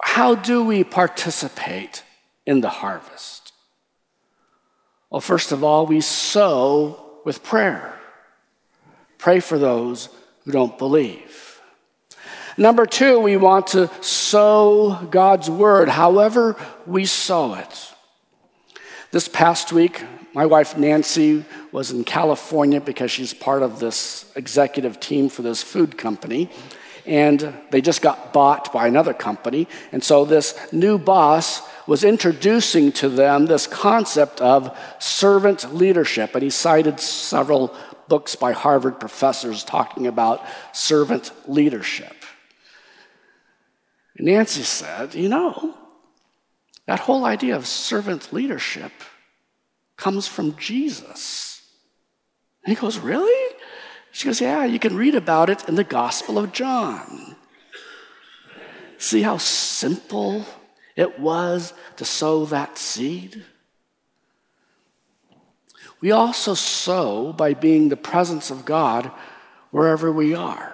how 0.02 0.36
do 0.36 0.64
we 0.64 0.84
participate 0.84 2.04
in 2.46 2.62
the 2.62 2.70
harvest? 2.70 3.54
Well, 5.10 5.22
first 5.22 5.52
of 5.52 5.64
all, 5.64 5.86
we 5.86 6.02
sow 6.02 7.22
with 7.26 7.44
prayer. 7.44 8.00
Pray 9.18 9.40
for 9.40 9.60
those 9.60 10.10
who 10.44 10.52
don't 10.52 10.78
believe. 10.78 11.62
Number 12.58 12.86
two, 12.86 13.20
we 13.20 13.38
want 13.38 13.68
to 13.68 13.90
sow 14.02 14.96
God's 15.10 15.50
word, 15.50 15.90
however 15.90 16.56
we 16.86 17.06
sow 17.06 17.54
it. 17.56 17.93
This 19.14 19.28
past 19.28 19.72
week, 19.72 20.04
my 20.34 20.48
wife 20.48 20.76
Nancy 20.76 21.46
was 21.72 21.92
in 21.92 22.04
California 22.04 22.82
because 22.82 23.12
she's 23.12 23.32
part 23.32 23.62
of 23.62 23.80
this 23.80 24.26
executive 24.36 25.00
team 25.00 25.30
for 25.30 25.44
this 25.44 25.62
food 25.62 26.00
company. 26.00 26.50
And 27.06 27.54
they 27.70 27.80
just 27.80 28.02
got 28.02 28.34
bought 28.34 28.74
by 28.74 28.88
another 28.88 29.14
company. 29.14 29.68
And 29.92 30.04
so 30.04 30.26
this 30.26 30.58
new 30.74 30.98
boss 30.98 31.62
was 31.86 32.04
introducing 32.04 32.92
to 32.94 33.08
them 33.08 33.46
this 33.46 33.68
concept 33.68 34.42
of 34.42 34.76
servant 34.98 35.76
leadership. 35.76 36.34
And 36.34 36.42
he 36.42 36.50
cited 36.50 37.00
several 37.00 37.76
books 38.08 38.36
by 38.36 38.52
Harvard 38.52 39.00
professors 39.00 39.64
talking 39.64 40.08
about 40.08 40.42
servant 40.72 41.30
leadership. 41.48 42.16
Nancy 44.18 44.64
said, 44.64 45.14
You 45.14 45.30
know, 45.30 45.78
that 46.86 47.00
whole 47.00 47.26
idea 47.26 47.56
of 47.56 47.66
servant 47.66 48.34
leadership 48.34 48.92
comes 49.96 50.28
from 50.28 50.56
Jesus. 50.58 51.62
And 52.64 52.76
he 52.76 52.82
goes, 52.82 53.00
Really? 53.00 53.56
She 54.12 54.28
goes, 54.28 54.42
Yeah, 54.42 54.66
you 54.66 54.80
can 54.80 54.96
read 54.96 55.16
about 55.16 55.50
it 55.50 55.68
in 55.68 55.76
the 55.76 55.84
Gospel 55.84 56.38
of 56.38 56.52
John. 56.52 57.36
See 58.98 59.22
how 59.22 59.38
simple 59.38 60.46
it 60.96 61.20
was 61.20 61.74
to 61.98 62.06
sow 62.06 62.46
that 62.46 62.78
seed? 62.78 63.44
We 66.00 66.12
also 66.12 66.54
sow 66.54 67.32
by 67.32 67.54
being 67.54 67.88
the 67.88 67.98
presence 67.98 68.52
of 68.52 68.66
God 68.66 69.10
wherever 69.72 70.12
we 70.12 70.34
are. 70.34 70.74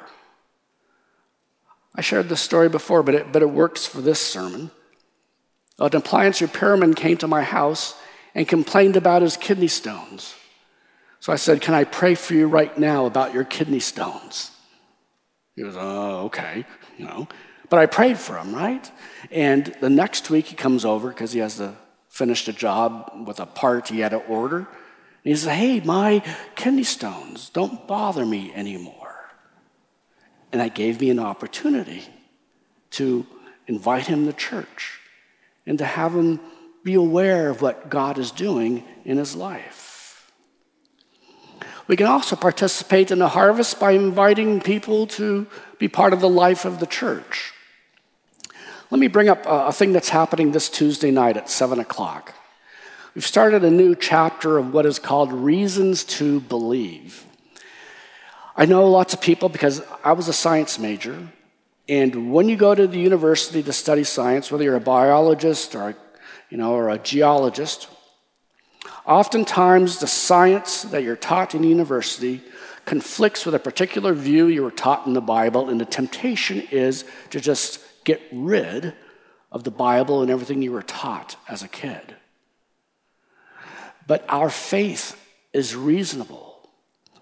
I 1.96 2.02
shared 2.02 2.30
this 2.30 2.42
story 2.42 2.70
before, 2.70 3.04
but 3.04 3.16
it, 3.16 3.32
but 3.32 3.42
it 3.42 3.50
works 3.50 3.86
for 3.86 4.02
this 4.02 4.20
sermon. 4.20 4.72
An 5.80 5.96
appliance 5.96 6.42
repairman 6.42 6.94
came 6.94 7.18
to 7.18 7.28
my 7.28 7.42
house 7.42 7.96
and 8.36 8.48
complained 8.48 8.98
about 8.98 9.22
his 9.22 9.38
kidney 9.38 9.68
stones. 9.68 10.36
So 11.20 11.32
I 11.32 11.38
said, 11.38 11.62
Can 11.62 11.74
I 11.74 11.86
pray 11.86 12.16
for 12.16 12.34
you 12.34 12.48
right 12.48 12.78
now 12.78 13.06
about 13.06 13.34
your 13.34 13.44
kidney 13.44 13.80
stones? 13.80 14.52
He 15.56 15.64
goes, 15.64 15.76
Oh, 15.78 16.26
okay, 16.26 16.66
you 16.98 17.06
know. 17.06 17.28
But 17.70 17.80
I 17.80 17.86
prayed 17.86 18.18
for 18.18 18.38
him, 18.38 18.54
right? 18.54 18.90
And 19.32 19.74
the 19.80 19.90
next 19.90 20.30
week 20.30 20.48
he 20.48 20.56
comes 20.56 20.86
over 20.86 21.10
because 21.10 21.32
he 21.32 21.40
has 21.40 21.58
to 21.58 21.76
finish 22.10 22.48
a 22.48 22.54
job 22.54 23.26
with 23.28 23.40
a 23.40 23.46
part 23.46 23.88
he 23.88 24.00
had 24.00 24.10
to 24.10 24.18
order. 24.18 24.58
And 24.58 24.68
he 25.24 25.36
says, 25.36 25.56
Hey, 25.56 25.80
my 25.80 26.24
kidney 26.56 26.84
stones 26.84 27.50
don't 27.50 27.88
bother 27.88 28.26
me 28.26 28.54
anymore. 28.54 28.96
And 30.52 30.60
that 30.60 30.76
gave 30.76 31.00
me 31.00 31.10
an 31.10 31.20
opportunity 31.20 32.04
to 32.92 33.26
invite 33.68 34.08
him 34.08 34.26
to 34.26 34.34
church 34.34 34.99
and 35.70 35.78
to 35.78 35.86
have 35.86 36.16
him 36.16 36.40
be 36.84 36.96
aware 36.96 37.50
of 37.50 37.62
what 37.62 37.90
God 37.90 38.18
is 38.18 38.32
doing 38.32 38.84
in 39.06 39.18
his 39.18 39.36
life. 39.36 40.32
We 41.88 41.96
can 41.96 42.08
also 42.08 42.36
participate 42.36 43.12
in 43.12 43.20
the 43.20 43.30
harvest 43.30 43.80
by 43.80 43.92
inviting 43.92 44.62
people 44.62 45.06
to 45.08 45.46
be 45.78 45.88
part 45.88 46.12
of 46.12 46.22
the 46.22 46.30
life 46.30 46.66
of 46.66 46.80
the 46.80 46.88
church. 46.88 47.54
Let 48.90 49.00
me 49.00 49.08
bring 49.08 49.30
up 49.30 49.44
a, 49.46 49.72
thing 49.72 49.94
that's 49.94 50.10
happening 50.10 50.52
this 50.52 50.70
Tuesday 50.70 51.12
night 51.12 51.38
at 51.38 51.52
7 51.52 51.80
o'clock. 51.80 52.34
We've 53.14 53.26
started 53.26 53.64
a 53.64 53.70
new 53.70 53.94
chapter 53.94 54.58
of 54.58 54.74
what 54.74 54.88
is 54.88 54.98
called 54.98 55.32
Reasons 55.32 56.04
to 56.06 56.40
Believe. 56.40 57.26
I 58.56 58.66
know 58.66 58.90
lots 58.90 59.14
of 59.14 59.22
people 59.22 59.50
because 59.50 59.84
I 60.04 60.14
was 60.14 60.28
a 60.28 60.34
science 60.34 60.80
major, 60.80 61.28
and 61.90 62.32
when 62.32 62.48
you 62.48 62.56
go 62.56 62.76
to 62.76 62.86
the 62.86 63.00
university 63.00 63.64
to 63.64 63.74
study 63.74 64.04
science, 64.04 64.52
whether 64.52 64.64
you're 64.64 64.76
a 64.76 64.80
biologist 64.80 65.76
or, 65.76 65.96
you 66.52 66.58
know, 66.58 66.74
or 66.74 66.90
a 66.90 67.00
geologist, 67.00 67.90
oftentimes 69.08 70.00
the 70.00 70.08
science 70.08 70.84
that 70.84 71.02
you're 71.02 71.16
taught 71.16 71.56
in 71.56 71.64
university 71.64 72.42
conflicts 72.86 73.44
with 73.44 73.56
a 73.56 73.60
particular 73.60 74.14
view 74.14 74.48
you 74.48 74.64
were 74.64 74.72
taught 74.72 75.08
in 75.08 75.14
the 75.14 75.22
Bible, 75.22 75.70
and 75.70 75.82
the 75.82 75.86
temptation 75.86 76.62
is 76.72 77.06
to 77.32 77.40
just 77.40 77.80
get 78.04 78.22
rid 78.32 78.94
of 79.52 79.64
the 79.64 79.72
Bible 79.72 80.22
and 80.22 80.30
everything 80.30 80.62
you 80.62 80.72
were 80.72 80.84
taught 80.84 81.36
as 81.48 81.64
a 81.64 81.68
kid. 81.68 82.16
But 84.06 84.26
our 84.30 84.50
faith 84.50 85.20
is 85.54 85.76
reasonable. 85.76 86.49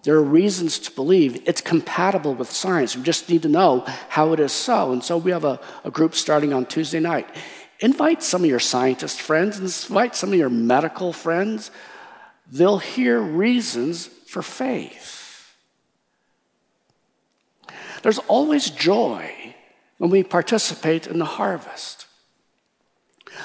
There 0.08 0.16
are 0.16 0.24
reasons 0.24 0.80
to 0.80 0.92
believe 0.92 1.46
it's 1.46 1.60
compatible 1.60 2.34
with 2.34 2.50
science. 2.50 2.96
We 2.96 3.04
just 3.04 3.28
need 3.28 3.42
to 3.42 3.50
know 3.50 3.84
how 4.08 4.32
it 4.32 4.40
is 4.40 4.54
so. 4.54 4.94
And 4.94 5.04
so 5.04 5.18
we 5.18 5.32
have 5.32 5.44
a, 5.44 5.60
a 5.84 5.92
group 5.92 6.16
starting 6.16 6.54
on 6.54 6.66
Tuesday 6.66 7.02
night. 7.02 7.28
Invite 7.82 8.24
some 8.24 8.46
of 8.46 8.50
your 8.50 8.62
scientist 8.62 9.20
friends, 9.20 9.60
invite 9.60 10.16
some 10.16 10.32
of 10.32 10.40
your 10.40 10.50
medical 10.50 11.12
friends. 11.12 11.72
They'll 12.50 12.78
hear 12.78 13.20
reasons 13.20 14.06
for 14.06 14.42
faith. 14.42 15.54
There's 18.02 18.20
always 18.30 18.70
joy 18.70 19.56
when 19.98 20.10
we 20.10 20.24
participate 20.24 21.06
in 21.06 21.20
the 21.20 21.26
harvest. 21.26 22.06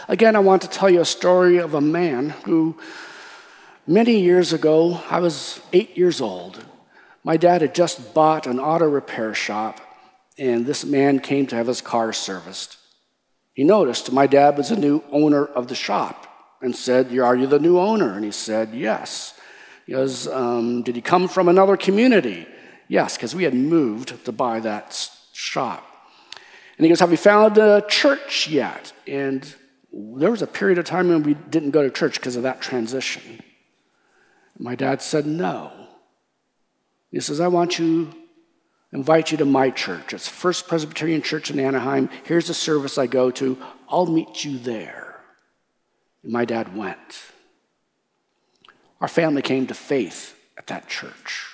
Again, 0.07 0.37
I 0.37 0.39
want 0.39 0.63
to 0.63 0.69
tell 0.69 0.89
you 0.89 1.01
a 1.01 1.05
story 1.05 1.59
of 1.59 1.75
a 1.75 1.81
man 1.81 2.31
who, 2.45 2.79
many 3.87 4.21
years 4.21 4.53
ago, 4.53 5.01
I 5.09 5.21
was 5.21 5.61
eight 5.73 5.97
years 5.97 6.21
old. 6.21 6.65
My 7.25 7.37
dad 7.37 7.63
had 7.63 7.75
just 7.75 8.15
bought 8.15 8.47
an 8.47 8.59
auto 8.59 8.89
repair 8.89 9.35
shop, 9.35 9.81
and 10.39 10.67
this 10.67 10.85
man 10.85 11.21
came 11.21 11.47
to 11.49 11.57
have 11.57 11.67
his 11.67 11.81
car 11.81 12.13
serviced. 12.13 12.79
He 13.55 13.65
noticed 13.65 14.13
my 14.13 14.27
dad 14.27 14.57
was 14.57 14.71
the 14.71 14.77
new 14.77 15.05
owner 15.11 15.45
of 15.45 15.69
the 15.69 15.75
shop 15.75 16.27
and 16.63 16.75
said, 16.75 17.17
Are 17.19 17.37
you 17.37 17.47
the 17.47 17.59
new 17.59 17.79
owner? 17.79 18.15
And 18.15 18.25
he 18.25 18.31
said, 18.31 18.71
Yes. 18.73 19.39
He 19.87 19.93
goes, 19.93 20.27
um, 20.29 20.83
Did 20.83 20.97
he 20.97 21.03
come 21.03 21.29
from 21.29 21.49
another 21.49 21.77
community? 21.77 22.47
Yes, 22.89 23.17
because 23.17 23.35
we 23.35 23.45
had 23.45 23.55
moved 23.55 24.25
to 24.25 24.33
buy 24.33 24.61
that 24.61 25.11
shop. 25.33 25.87
And 26.79 26.85
he 26.85 26.89
goes, 26.89 27.01
Have 27.01 27.11
you 27.11 27.17
found 27.17 27.59
a 27.59 27.85
church 27.89 28.49
yet? 28.49 28.93
And 29.07 29.55
there 29.93 30.31
was 30.31 30.43
a 30.43 30.47
period 30.47 30.79
of 30.79 30.87
time 30.87 31.09
when 31.09 31.23
we 31.23 31.35
didn't 31.35 31.73
go 31.73 31.83
to 31.83 31.91
church 31.91 32.15
because 32.15 32.37
of 32.37 32.45
that 32.45 32.63
transition. 32.63 33.43
My 34.59 34.75
dad 34.75 35.03
said, 35.03 35.27
No. 35.27 35.73
He 37.11 37.21
says, 37.21 37.41
I 37.41 37.49
want 37.49 37.79
you, 37.79 38.11
invite 38.93 39.33
you 39.33 39.39
to 39.39 39.45
my 39.45 39.71
church. 39.71 40.15
It's 40.15 40.29
First 40.29 40.67
Presbyterian 40.67 41.21
Church 41.21 41.51
in 41.51 41.61
Anaheim. 41.61 42.09
Here's 42.25 42.49
the 42.49 42.55
service 42.55 42.97
I 42.97 43.07
go 43.07 43.31
to. 43.33 43.59
I'll 43.89 44.07
meet 44.07 44.45
you 44.45 44.59
there. 44.59 45.21
And 46.23 46.33
my 46.33 46.47
dad 46.47 46.75
went. 46.75 47.23
Our 49.01 49.09
family 49.09 49.43
came 49.43 49.67
to 49.67 49.75
faith 49.75 50.39
at 50.57 50.69
that 50.69 50.89
church. 50.89 51.49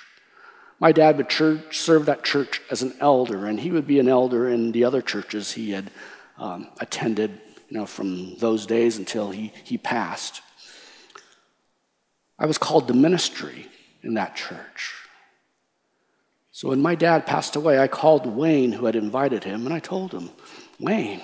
My 0.79 0.93
dad 0.93 1.17
would 1.17 1.27
church, 1.27 1.77
serve 1.77 2.05
that 2.05 2.23
church 2.23 2.61
as 2.71 2.81
an 2.81 2.93
elder, 3.01 3.45
and 3.45 3.59
he 3.59 3.71
would 3.71 3.85
be 3.85 3.99
an 3.99 4.07
elder 4.07 4.47
in 4.47 4.71
the 4.71 4.85
other 4.85 5.01
churches 5.01 5.51
he 5.51 5.71
had 5.71 5.91
um, 6.37 6.69
attended, 6.79 7.41
you 7.67 7.77
know, 7.77 7.85
from 7.85 8.37
those 8.37 8.65
days 8.65 8.97
until 8.97 9.31
he, 9.31 9.51
he 9.65 9.77
passed. 9.77 10.41
I 12.39 12.45
was 12.45 12.57
called 12.57 12.87
to 12.87 12.93
ministry 12.93 13.67
in 14.01 14.13
that 14.13 14.35
church. 14.35 14.95
So 16.51 16.69
when 16.69 16.81
my 16.81 16.95
dad 16.95 17.25
passed 17.25 17.55
away, 17.55 17.79
I 17.79 17.87
called 17.87 18.25
Wayne, 18.25 18.71
who 18.71 18.85
had 18.85 18.95
invited 18.95 19.43
him, 19.43 19.65
and 19.65 19.73
I 19.73 19.79
told 19.79 20.13
him, 20.13 20.29
Wayne, 20.79 21.21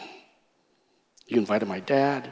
you 1.27 1.37
invited 1.37 1.67
my 1.67 1.79
dad. 1.79 2.31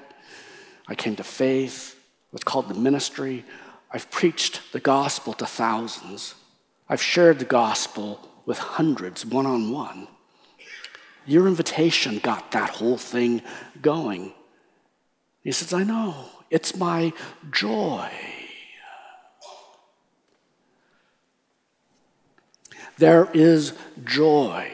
I 0.88 0.96
came 0.96 1.16
to 1.16 1.24
faith, 1.24 2.00
was 2.32 2.44
called 2.44 2.68
to 2.68 2.76
ministry. 2.76 3.46
I've 3.92 4.10
preached 4.12 4.74
the 4.74 4.80
gospel 4.80 5.34
to 5.34 5.46
thousands. 5.46 6.36
I've 6.90 7.02
shared 7.02 7.40
the 7.40 7.46
gospel 7.46 8.20
with 8.46 8.58
hundreds 8.58 9.26
one 9.26 9.46
on 9.46 9.72
one. 9.72 10.08
Your 11.26 11.48
invitation 11.48 12.20
got 12.20 12.52
that 12.52 12.70
whole 12.70 12.98
thing 12.98 13.42
going. 13.82 14.34
He 15.42 15.54
says, 15.54 15.74
I 15.74 15.84
know, 15.84 16.30
it's 16.50 16.76
my 16.76 17.14
joy. 17.52 18.10
There 22.98 23.30
is 23.34 23.74
joy 24.06 24.68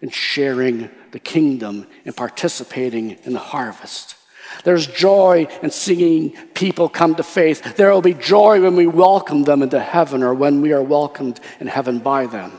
in 0.00 0.10
sharing 0.10 0.90
the 1.12 1.18
kingdom 1.18 1.86
and 2.04 2.14
participating 2.14 3.12
in 3.24 3.32
the 3.32 3.38
harvest. 3.38 4.16
There's 4.62 4.86
joy 4.86 5.48
in 5.62 5.70
seeing 5.70 6.30
people 6.54 6.88
come 6.88 7.14
to 7.16 7.22
faith. 7.22 7.76
There 7.76 7.90
will 7.90 8.02
be 8.02 8.14
joy 8.14 8.60
when 8.62 8.76
we 8.76 8.86
welcome 8.86 9.44
them 9.44 9.62
into 9.62 9.80
heaven 9.80 10.22
or 10.22 10.34
when 10.34 10.60
we 10.60 10.72
are 10.72 10.82
welcomed 10.82 11.40
in 11.60 11.66
heaven 11.66 11.98
by 11.98 12.26
them. 12.26 12.52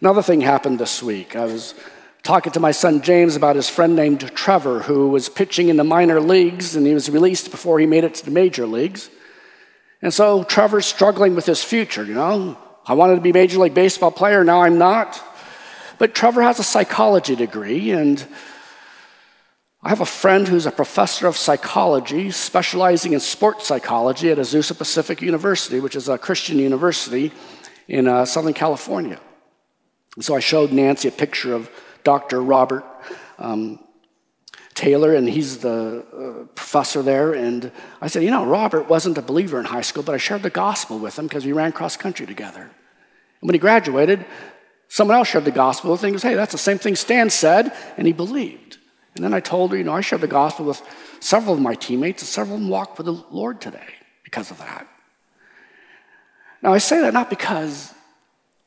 Another 0.00 0.22
thing 0.22 0.42
happened 0.42 0.78
this 0.78 1.02
week. 1.02 1.34
I 1.34 1.46
was 1.46 1.74
talking 2.22 2.52
to 2.52 2.60
my 2.60 2.70
son 2.70 3.00
James 3.00 3.34
about 3.34 3.56
his 3.56 3.68
friend 3.68 3.96
named 3.96 4.20
Trevor, 4.34 4.80
who 4.80 5.08
was 5.08 5.28
pitching 5.28 5.68
in 5.68 5.76
the 5.76 5.84
minor 5.84 6.20
leagues 6.20 6.76
and 6.76 6.86
he 6.86 6.92
was 6.92 7.08
released 7.08 7.50
before 7.50 7.80
he 7.80 7.86
made 7.86 8.04
it 8.04 8.14
to 8.16 8.24
the 8.24 8.30
major 8.30 8.66
leagues. 8.66 9.08
And 10.06 10.14
so 10.14 10.44
Trevor's 10.44 10.86
struggling 10.86 11.34
with 11.34 11.46
his 11.46 11.64
future, 11.64 12.04
you 12.04 12.14
know. 12.14 12.56
I 12.86 12.94
wanted 12.94 13.16
to 13.16 13.20
be 13.20 13.32
Major 13.32 13.58
League 13.58 13.74
Baseball 13.74 14.12
player, 14.12 14.44
now 14.44 14.62
I'm 14.62 14.78
not. 14.78 15.20
But 15.98 16.14
Trevor 16.14 16.42
has 16.42 16.60
a 16.60 16.62
psychology 16.62 17.34
degree, 17.34 17.90
and 17.90 18.24
I 19.82 19.88
have 19.88 20.00
a 20.00 20.06
friend 20.06 20.46
who's 20.46 20.64
a 20.64 20.70
professor 20.70 21.26
of 21.26 21.36
psychology, 21.36 22.30
specializing 22.30 23.14
in 23.14 23.18
sports 23.18 23.66
psychology 23.66 24.30
at 24.30 24.38
Azusa 24.38 24.78
Pacific 24.78 25.22
University, 25.22 25.80
which 25.80 25.96
is 25.96 26.08
a 26.08 26.16
Christian 26.16 26.60
university 26.60 27.32
in 27.88 28.06
uh, 28.06 28.26
Southern 28.26 28.54
California. 28.54 29.18
And 30.14 30.24
so 30.24 30.36
I 30.36 30.38
showed 30.38 30.70
Nancy 30.70 31.08
a 31.08 31.10
picture 31.10 31.52
of 31.52 31.68
Dr. 32.04 32.40
Robert 32.40 32.84
um, 33.40 33.80
Taylor, 34.76 35.14
and 35.14 35.28
he's 35.28 35.58
the 35.58 36.04
uh, 36.14 36.44
professor 36.54 37.02
there. 37.02 37.32
And 37.32 37.72
I 38.00 38.06
said, 38.06 38.22
You 38.22 38.30
know, 38.30 38.46
Robert 38.46 38.88
wasn't 38.88 39.18
a 39.18 39.22
believer 39.22 39.58
in 39.58 39.64
high 39.64 39.80
school, 39.80 40.04
but 40.04 40.14
I 40.14 40.18
shared 40.18 40.44
the 40.44 40.50
gospel 40.50 41.00
with 41.00 41.18
him 41.18 41.26
because 41.26 41.44
we 41.44 41.52
ran 41.52 41.72
cross 41.72 41.96
country 41.96 42.26
together. 42.26 42.62
And 42.62 43.48
when 43.48 43.54
he 43.54 43.58
graduated, 43.58 44.24
Someone 44.88 45.16
else 45.16 45.28
shared 45.28 45.44
the 45.44 45.50
gospel 45.50 45.90
with 45.90 46.02
him. 46.02 46.08
He 46.08 46.12
goes, 46.12 46.22
hey, 46.22 46.34
that's 46.34 46.52
the 46.52 46.58
same 46.58 46.78
thing 46.78 46.94
Stan 46.94 47.30
said, 47.30 47.72
and 47.96 48.06
he 48.06 48.12
believed. 48.12 48.78
And 49.14 49.24
then 49.24 49.34
I 49.34 49.40
told 49.40 49.72
her, 49.72 49.76
you 49.76 49.84
know, 49.84 49.94
I 49.94 50.00
shared 50.00 50.20
the 50.20 50.28
gospel 50.28 50.66
with 50.66 50.82
several 51.20 51.54
of 51.54 51.60
my 51.60 51.74
teammates, 51.74 52.22
and 52.22 52.28
several 52.28 52.56
of 52.56 52.62
them 52.62 52.70
walked 52.70 52.98
with 52.98 53.06
the 53.06 53.24
Lord 53.30 53.60
today 53.60 53.94
because 54.24 54.50
of 54.50 54.58
that. 54.58 54.86
Now, 56.62 56.72
I 56.72 56.78
say 56.78 57.00
that 57.00 57.12
not 57.12 57.30
because 57.30 57.92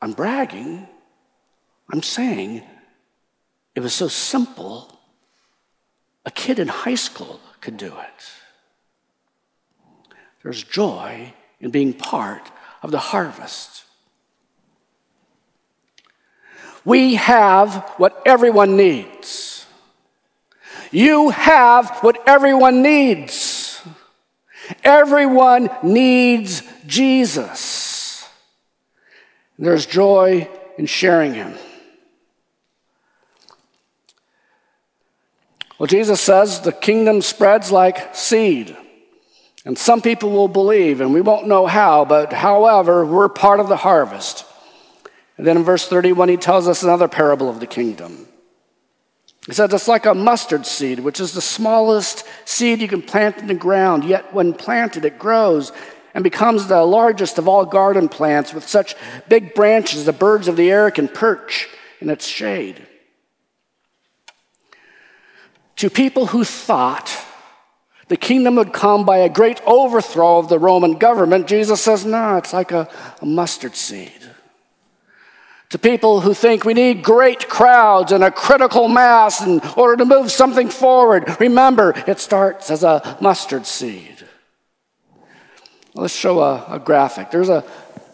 I'm 0.02 0.12
bragging, 0.12 0.86
I'm 1.92 2.02
saying 2.02 2.62
it 3.74 3.80
was 3.80 3.94
so 3.94 4.08
simple, 4.08 4.99
a 6.24 6.30
kid 6.30 6.58
in 6.58 6.68
high 6.68 6.94
school 6.94 7.40
could 7.60 7.76
do 7.76 7.86
it. 7.86 8.30
There's 10.42 10.62
joy 10.62 11.32
in 11.60 11.70
being 11.70 11.92
part 11.92 12.50
of 12.82 12.90
the 12.90 12.98
harvest. 12.98 13.84
We 16.84 17.16
have 17.16 17.92
what 17.98 18.22
everyone 18.24 18.76
needs. 18.76 19.66
You 20.90 21.30
have 21.30 21.98
what 22.00 22.26
everyone 22.26 22.82
needs. 22.82 23.82
Everyone 24.82 25.70
needs 25.82 26.62
Jesus. 26.86 28.26
There's 29.58 29.84
joy 29.84 30.48
in 30.78 30.86
sharing 30.86 31.34
him. 31.34 31.54
Well, 35.80 35.86
Jesus 35.86 36.20
says 36.20 36.60
the 36.60 36.72
kingdom 36.72 37.22
spreads 37.22 37.72
like 37.72 38.14
seed. 38.14 38.76
And 39.64 39.78
some 39.78 40.02
people 40.02 40.30
will 40.30 40.46
believe, 40.46 41.00
and 41.00 41.14
we 41.14 41.22
won't 41.22 41.48
know 41.48 41.66
how, 41.66 42.04
but 42.04 42.34
however, 42.34 43.06
we're 43.06 43.30
part 43.30 43.60
of 43.60 43.68
the 43.68 43.78
harvest. 43.78 44.44
And 45.38 45.46
then 45.46 45.56
in 45.56 45.64
verse 45.64 45.88
31, 45.88 46.28
he 46.28 46.36
tells 46.36 46.68
us 46.68 46.82
another 46.82 47.08
parable 47.08 47.48
of 47.48 47.60
the 47.60 47.66
kingdom. 47.66 48.28
He 49.46 49.54
says 49.54 49.72
it's 49.72 49.88
like 49.88 50.04
a 50.04 50.12
mustard 50.12 50.66
seed, 50.66 51.00
which 51.00 51.18
is 51.18 51.32
the 51.32 51.40
smallest 51.40 52.24
seed 52.44 52.82
you 52.82 52.88
can 52.88 53.00
plant 53.00 53.38
in 53.38 53.46
the 53.46 53.54
ground, 53.54 54.04
yet 54.04 54.34
when 54.34 54.52
planted, 54.52 55.06
it 55.06 55.18
grows 55.18 55.72
and 56.12 56.22
becomes 56.22 56.66
the 56.66 56.84
largest 56.84 57.38
of 57.38 57.48
all 57.48 57.64
garden 57.64 58.10
plants 58.10 58.52
with 58.52 58.68
such 58.68 58.94
big 59.30 59.54
branches 59.54 60.04
the 60.04 60.12
birds 60.12 60.46
of 60.46 60.56
the 60.56 60.70
air 60.70 60.90
can 60.90 61.08
perch 61.08 61.70
in 62.02 62.10
its 62.10 62.26
shade. 62.26 62.86
To 65.80 65.88
people 65.88 66.26
who 66.26 66.44
thought 66.44 67.10
the 68.08 68.16
kingdom 68.18 68.56
would 68.56 68.70
come 68.70 69.06
by 69.06 69.16
a 69.16 69.30
great 69.30 69.62
overthrow 69.64 70.36
of 70.36 70.50
the 70.50 70.58
Roman 70.58 70.98
government, 70.98 71.46
Jesus 71.46 71.80
says, 71.80 72.04
no, 72.04 72.36
it's 72.36 72.52
like 72.52 72.70
a, 72.70 72.86
a 73.22 73.24
mustard 73.24 73.74
seed. 73.74 74.12
To 75.70 75.78
people 75.78 76.20
who 76.20 76.34
think 76.34 76.66
we 76.66 76.74
need 76.74 77.02
great 77.02 77.48
crowds 77.48 78.12
and 78.12 78.22
a 78.22 78.30
critical 78.30 78.88
mass 78.88 79.40
in 79.40 79.62
order 79.74 79.96
to 79.96 80.04
move 80.04 80.30
something 80.30 80.68
forward, 80.68 81.40
remember, 81.40 81.94
it 82.06 82.20
starts 82.20 82.70
as 82.70 82.84
a 82.84 83.16
mustard 83.22 83.64
seed. 83.64 84.26
Let's 85.94 86.14
show 86.14 86.40
a, 86.40 86.74
a 86.74 86.78
graphic. 86.78 87.30
There's 87.30 87.48
a, 87.48 87.64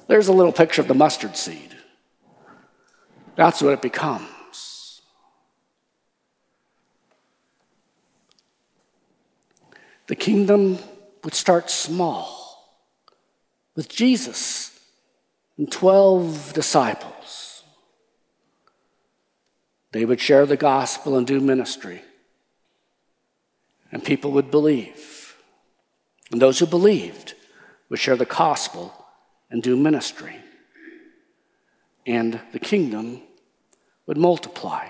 there's 0.07 0.29
a 0.29 0.33
little 0.33 0.52
picture 0.52 0.83
of 0.83 0.87
the 0.87 0.94
mustard 0.94 1.37
seed. 1.37 1.74
That's 3.35 3.61
what 3.61 3.72
it 3.72 3.83
becomes. 3.83 4.36
The 10.07 10.16
kingdom 10.16 10.79
would 11.25 11.35
start 11.35 11.71
small 11.71 12.47
with 13.75 13.88
Jesus 13.88 14.79
and 15.59 15.71
12 15.71 16.53
disciples. 16.53 17.62
They 19.92 20.05
would 20.05 20.21
share 20.21 20.47
the 20.47 20.57
gospel 20.57 21.16
and 21.16 21.27
do 21.27 21.40
ministry, 21.40 22.03
and 23.90 24.05
people 24.05 24.33
would 24.33 24.51
believe. 24.51 25.37
And 26.31 26.40
those 26.40 26.59
who 26.59 26.66
believed 26.66 27.35
would 27.88 27.99
share 27.99 28.16
the 28.16 28.25
gospel 28.25 28.92
and 29.51 29.62
do 29.62 29.77
ministry. 29.77 30.37
And 32.05 32.40
the 32.53 32.59
kingdom 32.59 33.23
would 34.07 34.19
multiply. 34.19 34.88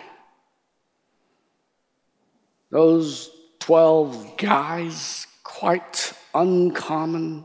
Those 2.71 3.31
12 3.67 4.37
guys, 4.37 5.27
quite 5.43 6.13
uncommon, 6.33 7.45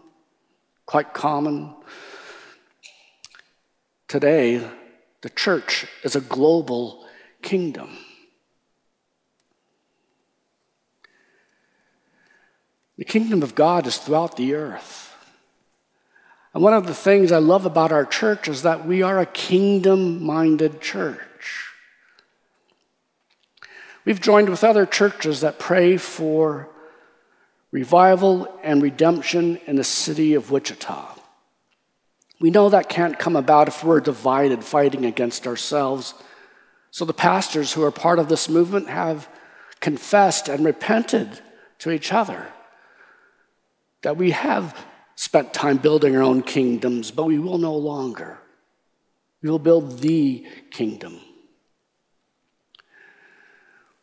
quite 0.86 1.16
common. 1.16 1.74
Today, 4.08 4.64
the 5.22 5.32
church 5.32 5.88
is 6.04 6.16
a 6.16 6.22
global 6.22 7.08
kingdom. 7.42 7.98
The 13.00 13.06
kingdom 13.06 13.42
of 13.42 13.56
God 13.56 13.88
is 13.88 13.98
throughout 13.98 14.38
the 14.38 14.54
earth. 14.54 15.16
And 16.54 16.62
one 16.62 16.76
of 16.76 16.86
the 16.86 16.94
things 16.94 17.32
I 17.32 17.40
love 17.40 17.66
about 17.66 17.92
our 17.92 18.06
church 18.06 18.48
is 18.48 18.62
that 18.62 18.86
we 18.86 19.02
are 19.02 19.18
a 19.18 19.26
kingdom 19.26 20.24
minded 20.24 20.82
church. 20.82 21.31
We've 24.06 24.22
joined 24.22 24.50
with 24.50 24.64
other 24.64 24.86
churches 24.86 25.42
that 25.42 25.60
pray 25.60 25.98
for 25.98 26.70
revival 27.72 28.48
and 28.64 28.82
redemption 28.82 29.60
in 29.66 29.76
the 29.76 29.84
city 29.84 30.34
of 30.34 30.52
Wichita. 30.52 31.16
We 32.40 32.50
know 32.50 32.70
that 32.70 32.90
can't 32.90 33.20
come 33.20 33.36
about 33.36 33.68
if 33.68 33.84
we're 33.84 34.00
divided, 34.00 34.64
fighting 34.64 35.06
against 35.06 35.46
ourselves. 35.46 36.16
So 36.90 37.06
the 37.06 37.14
pastors 37.14 37.74
who 37.74 37.84
are 37.84 37.92
part 37.92 38.18
of 38.18 38.30
this 38.30 38.50
movement 38.50 38.90
have 38.90 39.30
confessed 39.80 40.50
and 40.50 40.66
repented 40.66 41.40
to 41.80 41.92
each 41.92 42.12
other 42.12 42.48
that 44.02 44.18
we 44.18 44.32
have 44.32 44.76
spent 45.16 45.54
time 45.54 45.78
building 45.78 46.16
our 46.16 46.24
own 46.24 46.42
kingdoms, 46.42 47.12
but 47.12 47.26
we 47.26 47.38
will 47.38 47.60
no 47.60 47.76
longer. 47.76 48.40
We 49.44 49.50
will 49.50 49.60
build 49.60 50.00
the 50.00 50.46
kingdom. 50.72 51.20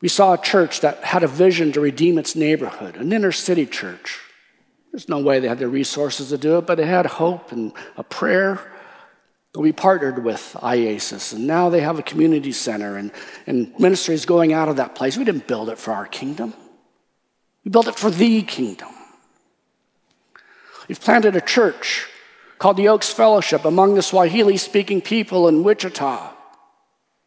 We 0.00 0.08
saw 0.08 0.34
a 0.34 0.38
church 0.38 0.80
that 0.80 1.02
had 1.02 1.22
a 1.22 1.28
vision 1.28 1.72
to 1.72 1.80
redeem 1.80 2.18
its 2.18 2.36
neighborhood, 2.36 2.96
an 2.96 3.12
inner 3.12 3.32
city 3.32 3.66
church. 3.66 4.20
There's 4.92 5.08
no 5.08 5.18
way 5.18 5.40
they 5.40 5.48
had 5.48 5.58
the 5.58 5.68
resources 5.68 6.28
to 6.28 6.38
do 6.38 6.58
it, 6.58 6.66
but 6.66 6.76
they 6.76 6.86
had 6.86 7.06
hope 7.06 7.52
and 7.52 7.72
a 7.96 8.04
prayer. 8.04 8.60
We 9.54 9.72
partnered 9.72 10.24
with 10.24 10.56
IASIS, 10.60 11.32
and 11.32 11.46
now 11.46 11.68
they 11.68 11.80
have 11.80 11.98
a 11.98 12.02
community 12.02 12.52
center, 12.52 12.96
and, 12.96 13.10
and 13.46 13.76
ministries 13.78 14.24
going 14.24 14.52
out 14.52 14.68
of 14.68 14.76
that 14.76 14.94
place. 14.94 15.16
We 15.16 15.24
didn't 15.24 15.48
build 15.48 15.68
it 15.68 15.78
for 15.78 15.92
our 15.92 16.06
kingdom, 16.06 16.54
we 17.64 17.70
built 17.70 17.88
it 17.88 17.96
for 17.96 18.10
the 18.10 18.42
kingdom. 18.42 18.88
We've 20.86 21.00
planted 21.00 21.36
a 21.36 21.40
church 21.40 22.06
called 22.58 22.76
the 22.76 22.88
Oaks 22.88 23.12
Fellowship 23.12 23.64
among 23.64 23.94
the 23.94 24.02
Swahili 24.02 24.56
speaking 24.56 25.02
people 25.02 25.48
in 25.48 25.62
Wichita. 25.62 26.32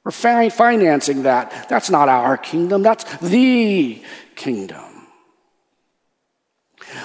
We're 0.04 0.12
financing 0.12 1.24
that. 1.24 1.70
That's 1.70 1.90
not 1.90 2.10
our 2.10 2.38
kingdom, 2.38 2.82
that's 2.82 3.04
the 3.20 4.02
kingdom. 4.36 4.86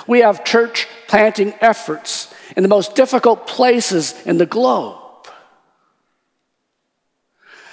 We 0.06 0.20
have 0.20 0.44
church 0.44 0.88
planting 1.06 1.54
efforts 1.60 2.34
in 2.56 2.62
the 2.62 2.68
most 2.68 2.94
difficult 2.94 3.46
places 3.46 4.14
in 4.26 4.38
the 4.38 4.46
globe. 4.46 5.28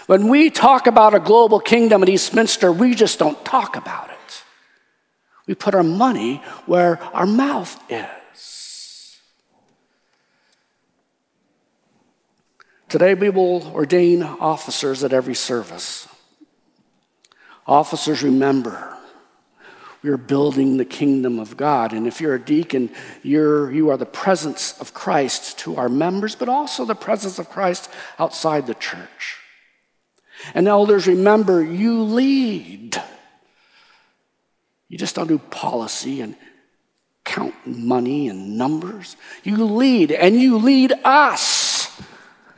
When 0.05 0.27
we 0.27 0.49
talk 0.49 0.86
about 0.86 1.15
a 1.15 1.19
global 1.19 1.59
kingdom 1.59 2.03
at 2.03 2.09
Eastminster, 2.09 2.71
we 2.71 2.93
just 2.93 3.19
don't 3.19 3.43
talk 3.45 3.75
about 3.75 4.09
it. 4.09 4.43
We 5.47 5.55
put 5.55 5.75
our 5.75 5.83
money 5.83 6.38
where 6.65 7.01
our 7.13 7.25
mouth 7.25 7.81
is. 7.89 8.05
Today, 12.93 13.15
we 13.15 13.32
will 13.32 13.65
ordain 13.73 14.21
officers 14.21 15.03
at 15.03 15.13
every 15.13 15.34
service. 15.34 16.08
Officers, 17.65 18.21
remember, 18.21 18.95
we 20.03 20.12
are 20.12 20.17
building 20.17 20.77
the 20.77 20.86
kingdom 20.86 21.39
of 21.39 21.58
God. 21.58 21.93
And 21.93 22.06
if 22.06 22.21
you're 22.21 22.36
a 22.36 22.39
deacon, 22.39 22.91
you're, 23.23 23.71
you 23.71 23.89
are 23.89 23.97
the 23.97 24.06
presence 24.06 24.79
of 24.79 24.93
Christ 24.93 25.58
to 25.62 25.75
our 25.77 25.89
members, 25.89 26.36
but 26.36 26.49
also 26.49 26.86
the 26.86 26.93
presence 26.93 27.39
of 27.39 27.49
Christ 27.49 27.89
outside 28.19 28.67
the 28.67 28.75
church. 28.75 29.39
And 30.53 30.67
elders, 30.67 31.08
remember, 31.08 31.63
you 31.63 32.03
lead. 32.03 33.01
You 34.88 34.99
just 34.99 35.15
don't 35.15 35.25
do 35.25 35.39
policy 35.39 36.21
and 36.21 36.36
count 37.23 37.56
money 37.65 38.27
and 38.27 38.56
numbers. 38.56 39.15
You 39.43 39.65
lead, 39.65 40.12
and 40.12 40.39
you 40.39 40.60
lead 40.60 40.93
us 41.03 41.62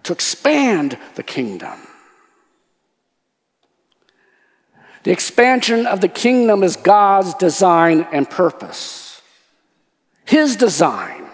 to 0.05 0.13
expand 0.13 0.97
the 1.15 1.23
kingdom. 1.23 1.77
The 5.03 5.11
expansion 5.11 5.85
of 5.85 6.01
the 6.01 6.07
kingdom 6.07 6.63
is 6.63 6.77
God's 6.77 7.35
design 7.35 8.07
and 8.11 8.27
purpose. 8.27 9.21
His 10.25 10.55
design 10.55 11.29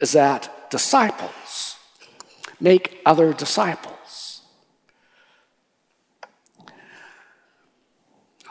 is 0.00 0.12
that 0.12 0.70
disciples 0.70 1.76
make 2.60 3.00
other 3.06 3.32
disciples. 3.32 4.42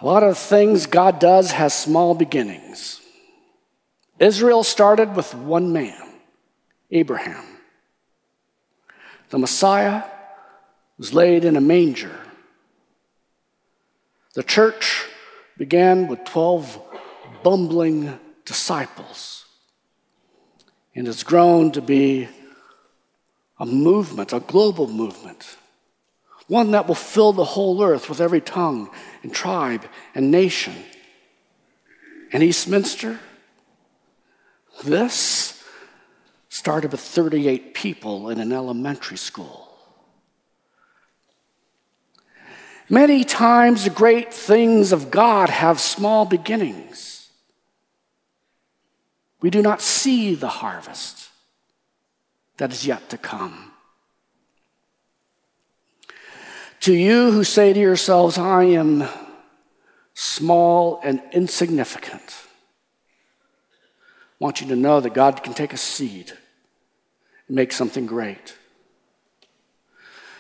A 0.02 0.06
lot 0.06 0.24
of 0.24 0.38
things 0.38 0.86
God 0.86 1.20
does 1.20 1.52
has 1.52 1.74
small 1.74 2.16
beginnings. 2.16 3.02
Israel 4.18 4.64
started 4.64 5.16
with 5.16 5.36
one 5.36 5.72
man, 5.72 6.10
Abraham. 6.90 7.49
The 9.30 9.38
Messiah 9.38 10.04
was 10.98 11.14
laid 11.14 11.46
in 11.46 11.56
a 11.56 11.62
manger. 11.62 12.16
The 14.34 14.44
church 14.44 15.06
began 15.58 16.08
with 16.08 16.24
12 16.26 16.80
bumbling 17.44 18.20
disciples 18.46 19.46
and 20.96 21.08
has 21.08 21.24
grown 21.24 21.72
to 21.72 21.82
be 21.82 22.28
a 23.60 23.66
movement, 23.66 24.34
a 24.34 24.40
global 24.40 24.88
movement, 24.88 25.58
one 26.48 26.72
that 26.72 26.88
will 26.88 26.96
fill 26.96 27.34
the 27.34 27.44
whole 27.44 27.84
earth 27.84 28.10
with 28.10 28.22
every 28.22 28.42
tongue 28.42 28.90
and 29.22 29.34
tribe 29.34 29.86
and 30.16 30.32
nation. 30.32 30.74
And 32.32 32.42
Eastminster, 32.42 33.20
this 34.84 35.59
started 36.50 36.92
with 36.92 37.00
38 37.00 37.76
people 37.76 38.30
in 38.30 38.40
an 38.40 38.52
elementary 38.52 39.18
school. 39.18 39.68
Many 42.90 43.24
times, 43.24 43.84
the 43.84 43.92
great 43.92 44.34
things 44.34 44.92
of 44.92 45.12
God 45.12 45.50
have 45.50 45.80
small 45.80 46.26
beginnings. 46.26 47.30
We 49.42 49.52
do 49.52 49.62
not 49.62 49.80
see 49.80 50.34
the 50.34 50.50
harvest 50.50 51.30
that 52.58 52.72
is 52.72 52.86
yet 52.86 53.10
to 53.12 53.18
come. 53.18 53.72
To 56.82 56.94
you 56.94 57.32
who 57.32 57.44
say 57.44 57.74
to 57.74 57.80
yourselves, 57.80 58.40
I 58.40 58.64
am 58.64 59.08
small 60.16 61.00
and 61.04 61.22
insignificant, 61.32 62.36
I 64.42 64.44
want 64.44 64.62
you 64.62 64.68
to 64.68 64.76
know 64.76 65.00
that 65.00 65.14
God 65.14 65.44
can 65.44 65.54
take 65.54 65.74
a 65.74 65.78
seed 65.78 66.32
and 67.50 67.56
make 67.56 67.74
something 67.74 68.06
great. 68.06 68.56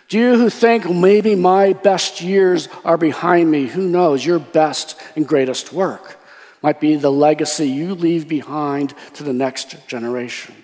Do 0.07 0.17
you 0.17 0.37
who 0.37 0.49
think 0.49 0.89
maybe 0.89 1.35
my 1.35 1.73
best 1.73 2.21
years 2.21 2.67
are 2.83 2.97
behind 2.97 3.51
me? 3.51 3.67
Who 3.67 3.87
knows? 3.87 4.25
Your 4.25 4.39
best 4.39 4.99
and 5.15 5.27
greatest 5.27 5.73
work 5.73 6.17
might 6.63 6.79
be 6.79 6.95
the 6.95 7.11
legacy 7.11 7.69
you 7.69 7.93
leave 7.93 8.27
behind 8.27 8.93
to 9.15 9.23
the 9.23 9.33
next 9.33 9.87
generation. 9.87 10.55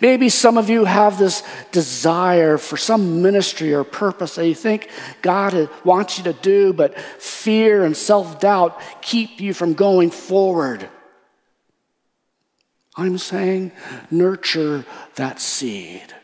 Maybe 0.00 0.28
some 0.28 0.58
of 0.58 0.68
you 0.68 0.84
have 0.84 1.18
this 1.18 1.42
desire 1.72 2.58
for 2.58 2.76
some 2.76 3.22
ministry 3.22 3.74
or 3.74 3.84
purpose 3.84 4.36
that 4.36 4.46
you 4.46 4.54
think 4.54 4.88
God 5.22 5.68
wants 5.84 6.18
you 6.18 6.24
to 6.24 6.34
do, 6.34 6.72
but 6.72 6.98
fear 6.98 7.84
and 7.84 7.96
self 7.96 8.38
doubt 8.38 8.80
keep 9.00 9.40
you 9.40 9.54
from 9.54 9.74
going 9.74 10.10
forward. 10.10 10.88
I'm 12.96 13.18
saying 13.18 13.72
nurture 14.10 14.84
that 15.14 15.40
seed 15.40 16.14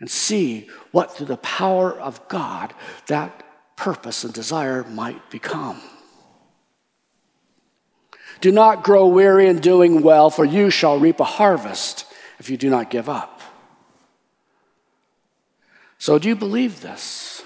and 0.00 0.10
see 0.10 0.68
what, 0.92 1.14
through 1.14 1.26
the 1.26 1.36
power 1.38 1.92
of 1.92 2.26
God, 2.28 2.72
that 3.08 3.44
purpose 3.76 4.24
and 4.24 4.32
desire 4.32 4.84
might 4.84 5.30
become. 5.30 5.80
Do 8.40 8.52
not 8.52 8.84
grow 8.84 9.06
weary 9.08 9.48
in 9.48 9.58
doing 9.58 10.02
well, 10.02 10.30
for 10.30 10.44
you 10.44 10.70
shall 10.70 10.98
reap 10.98 11.20
a 11.20 11.24
harvest 11.24 12.06
if 12.38 12.48
you 12.48 12.56
do 12.56 12.70
not 12.70 12.90
give 12.90 13.08
up. 13.08 13.42
So, 15.98 16.18
do 16.18 16.28
you 16.28 16.36
believe 16.36 16.80
this? 16.80 17.42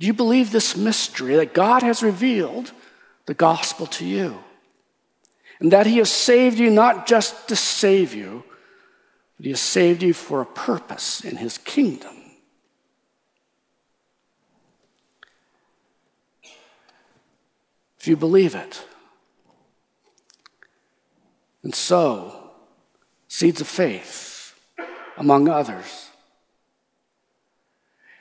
Do 0.00 0.06
you 0.06 0.12
believe 0.12 0.50
this 0.50 0.76
mystery 0.76 1.36
that 1.36 1.54
God 1.54 1.82
has 1.82 2.02
revealed 2.02 2.72
the 3.26 3.34
gospel 3.34 3.86
to 3.86 4.04
you? 4.04 4.38
And 5.60 5.72
that 5.72 5.86
He 5.86 5.98
has 5.98 6.10
saved 6.10 6.58
you 6.58 6.70
not 6.70 7.06
just 7.06 7.48
to 7.48 7.56
save 7.56 8.14
you, 8.14 8.44
but 9.36 9.44
He 9.44 9.50
has 9.50 9.60
saved 9.60 10.02
you 10.02 10.12
for 10.12 10.40
a 10.40 10.46
purpose 10.46 11.24
in 11.24 11.36
His 11.36 11.58
kingdom. 11.58 12.14
If 17.98 18.06
you 18.06 18.16
believe 18.16 18.54
it, 18.54 18.84
and 21.62 21.74
sow 21.74 22.50
seeds 23.28 23.60
of 23.60 23.66
faith 23.66 24.58
among 25.18 25.48
others. 25.48 26.08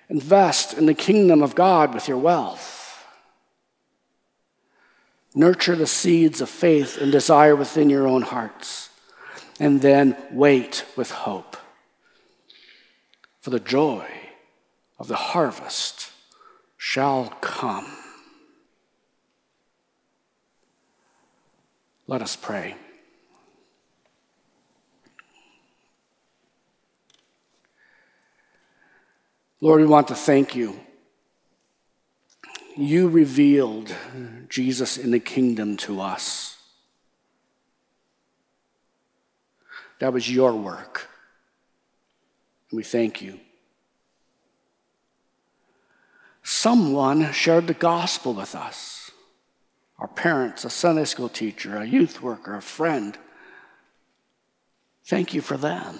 Invest 0.09 0.73
in 0.73 0.85
the 0.85 0.93
kingdom 0.93 1.41
of 1.41 1.55
God 1.55 1.93
with 1.93 2.07
your 2.07 2.17
wealth. 2.17 2.76
Nurture 5.37 5.75
the 5.75 5.85
seeds 5.85 6.41
of 6.41 6.49
faith 6.49 6.97
and 6.99 7.11
desire 7.11 7.55
within 7.55 7.91
your 7.91 8.07
own 8.07 8.23
hearts. 8.23 8.89
And 9.59 9.83
then 9.83 10.17
wait 10.31 10.83
with 10.95 11.11
hope 11.11 11.55
for 13.39 13.51
the 13.51 13.59
joy 13.59 14.07
of 14.97 15.07
the 15.07 15.15
harvest 15.15 16.09
shall 16.75 17.29
come. 17.39 17.85
Let 22.07 22.23
us 22.23 22.35
pray. 22.35 22.75
Lord, 29.61 29.81
we 29.81 29.85
want 29.85 30.07
to 30.07 30.15
thank 30.15 30.55
you. 30.55 30.79
You 32.77 33.09
revealed 33.09 33.93
Jesus 34.49 34.97
in 34.97 35.09
the 35.09 35.19
kingdom 35.19 35.77
to 35.77 35.99
us. 35.99 36.57
That 39.99 40.13
was 40.13 40.31
your 40.31 40.53
work. 40.53 41.09
And 42.69 42.77
we 42.77 42.83
thank 42.83 43.21
you. 43.21 43.39
Someone 46.43 47.31
shared 47.33 47.65
the 47.67 47.73
gospel 47.73 48.33
with 48.33 48.53
us 48.55 48.97
our 49.99 50.07
parents, 50.07 50.63
a 50.63 50.69
Sunday 50.69 51.05
school 51.05 51.27
teacher, 51.27 51.75
a 51.75 51.85
youth 51.85 52.21
worker, 52.21 52.55
a 52.55 52.61
friend. 52.61 53.17
Thank 55.05 55.33
you 55.33 55.41
for 55.41 55.57
them. 55.57 55.99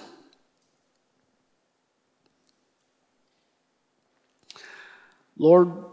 Lord, 5.36 5.87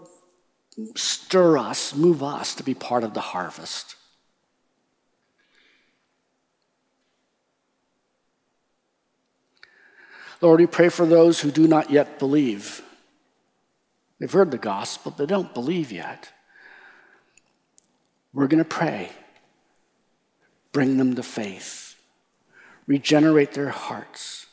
stir 0.95 1.59
us, 1.59 1.95
move 1.95 2.23
us 2.23 2.55
to 2.57 2.63
be 2.63 2.75
part 2.75 3.05
of 3.05 3.15
the 3.15 3.21
harvest. 3.21 3.97
Lord, 10.41 10.61
we 10.61 10.67
pray 10.67 10.89
for 10.89 11.07
those 11.07 11.41
who 11.41 11.51
do 11.51 11.67
not 11.67 11.91
yet 11.91 12.19
believe. 12.19 12.83
They've 14.19 14.31
heard 14.31 14.51
the 14.51 14.59
gospel, 14.59 15.11
but 15.11 15.19
they 15.19 15.27
don't 15.27 15.55
believe 15.55 15.91
yet. 15.91 16.31
We're 18.33 18.49
going 18.49 18.63
to 18.63 18.69
pray. 18.69 19.11
Bring 20.73 20.99
them 20.99 21.15
to 21.15 21.23
faith. 21.23 21.95
Regenerate 22.87 23.53
their 23.53 23.71
hearts. 23.71 24.47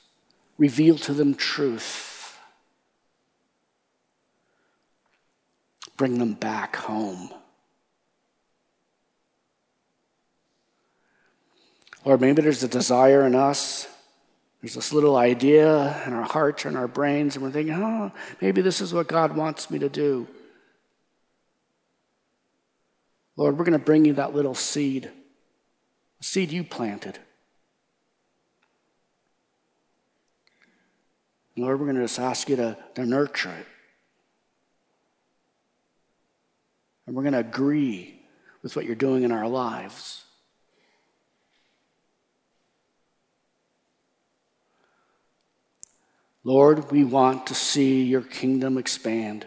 Reveal 0.58 0.98
to 1.00 1.14
them 1.14 1.34
truth. 1.34 2.11
Bring 5.98 6.18
them 6.18 6.34
back 6.34 6.76
home. 6.76 7.32
Lord, 12.04 12.22
maybe 12.22 12.42
there's 12.42 12.64
a 12.64 12.68
desire 12.68 13.26
in 13.26 13.36
us. 13.36 13.88
There's 14.62 14.76
this 14.76 14.94
little 14.94 15.16
idea 15.16 16.02
in 16.06 16.14
our 16.14 16.24
hearts 16.24 16.66
in 16.66 16.76
our 16.76 16.88
brains, 16.88 17.36
and 17.36 17.44
we're 17.44 17.52
thinking, 17.52 17.76
oh, 17.76 18.12
maybe 18.42 18.62
this 18.62 18.82
is 18.82 18.94
what 18.94 19.08
God 19.08 19.36
wants 19.36 19.70
me 19.72 19.80
to 19.80 19.90
do. 19.90 20.28
Lord, 23.36 23.58
we're 23.58 23.66
going 23.66 23.80
to 23.80 23.84
bring 23.84 24.06
you 24.06 24.14
that 24.14 24.36
little 24.36 24.54
seed, 24.54 25.10
a 26.20 26.24
seed 26.24 26.52
you 26.52 26.64
planted. 26.64 27.18
Lord, 31.58 31.80
we're 31.80 31.86
going 31.86 31.98
to 31.98 32.04
just 32.04 32.20
ask 32.20 32.50
you 32.50 32.56
to, 32.58 32.78
to 32.96 33.06
nurture 33.06 33.52
it. 33.52 33.68
And 37.12 37.18
we're 37.18 37.24
going 37.24 37.34
to 37.34 37.40
agree 37.40 38.22
with 38.64 38.74
what 38.74 38.86
you're 38.86 38.96
doing 38.96 39.24
in 39.24 39.34
our 39.34 39.46
lives. 39.46 40.24
Lord, 46.46 46.90
we 46.90 47.04
want 47.04 47.48
to 47.48 47.54
see 47.54 48.04
your 48.04 48.22
kingdom 48.22 48.78
expand. 48.78 49.46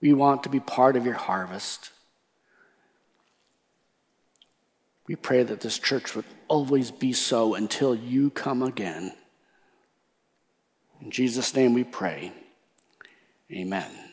We 0.00 0.14
want 0.14 0.42
to 0.44 0.48
be 0.48 0.58
part 0.58 0.96
of 0.96 1.04
your 1.04 1.16
harvest. 1.16 1.90
We 5.06 5.16
pray 5.16 5.42
that 5.42 5.60
this 5.60 5.78
church 5.78 6.16
would 6.16 6.24
always 6.48 6.90
be 6.90 7.12
so 7.12 7.54
until 7.54 7.94
you 7.94 8.30
come 8.30 8.62
again. 8.62 9.12
In 11.02 11.10
Jesus' 11.10 11.54
name 11.54 11.74
we 11.74 11.84
pray. 11.84 12.32
Amen. 13.52 14.05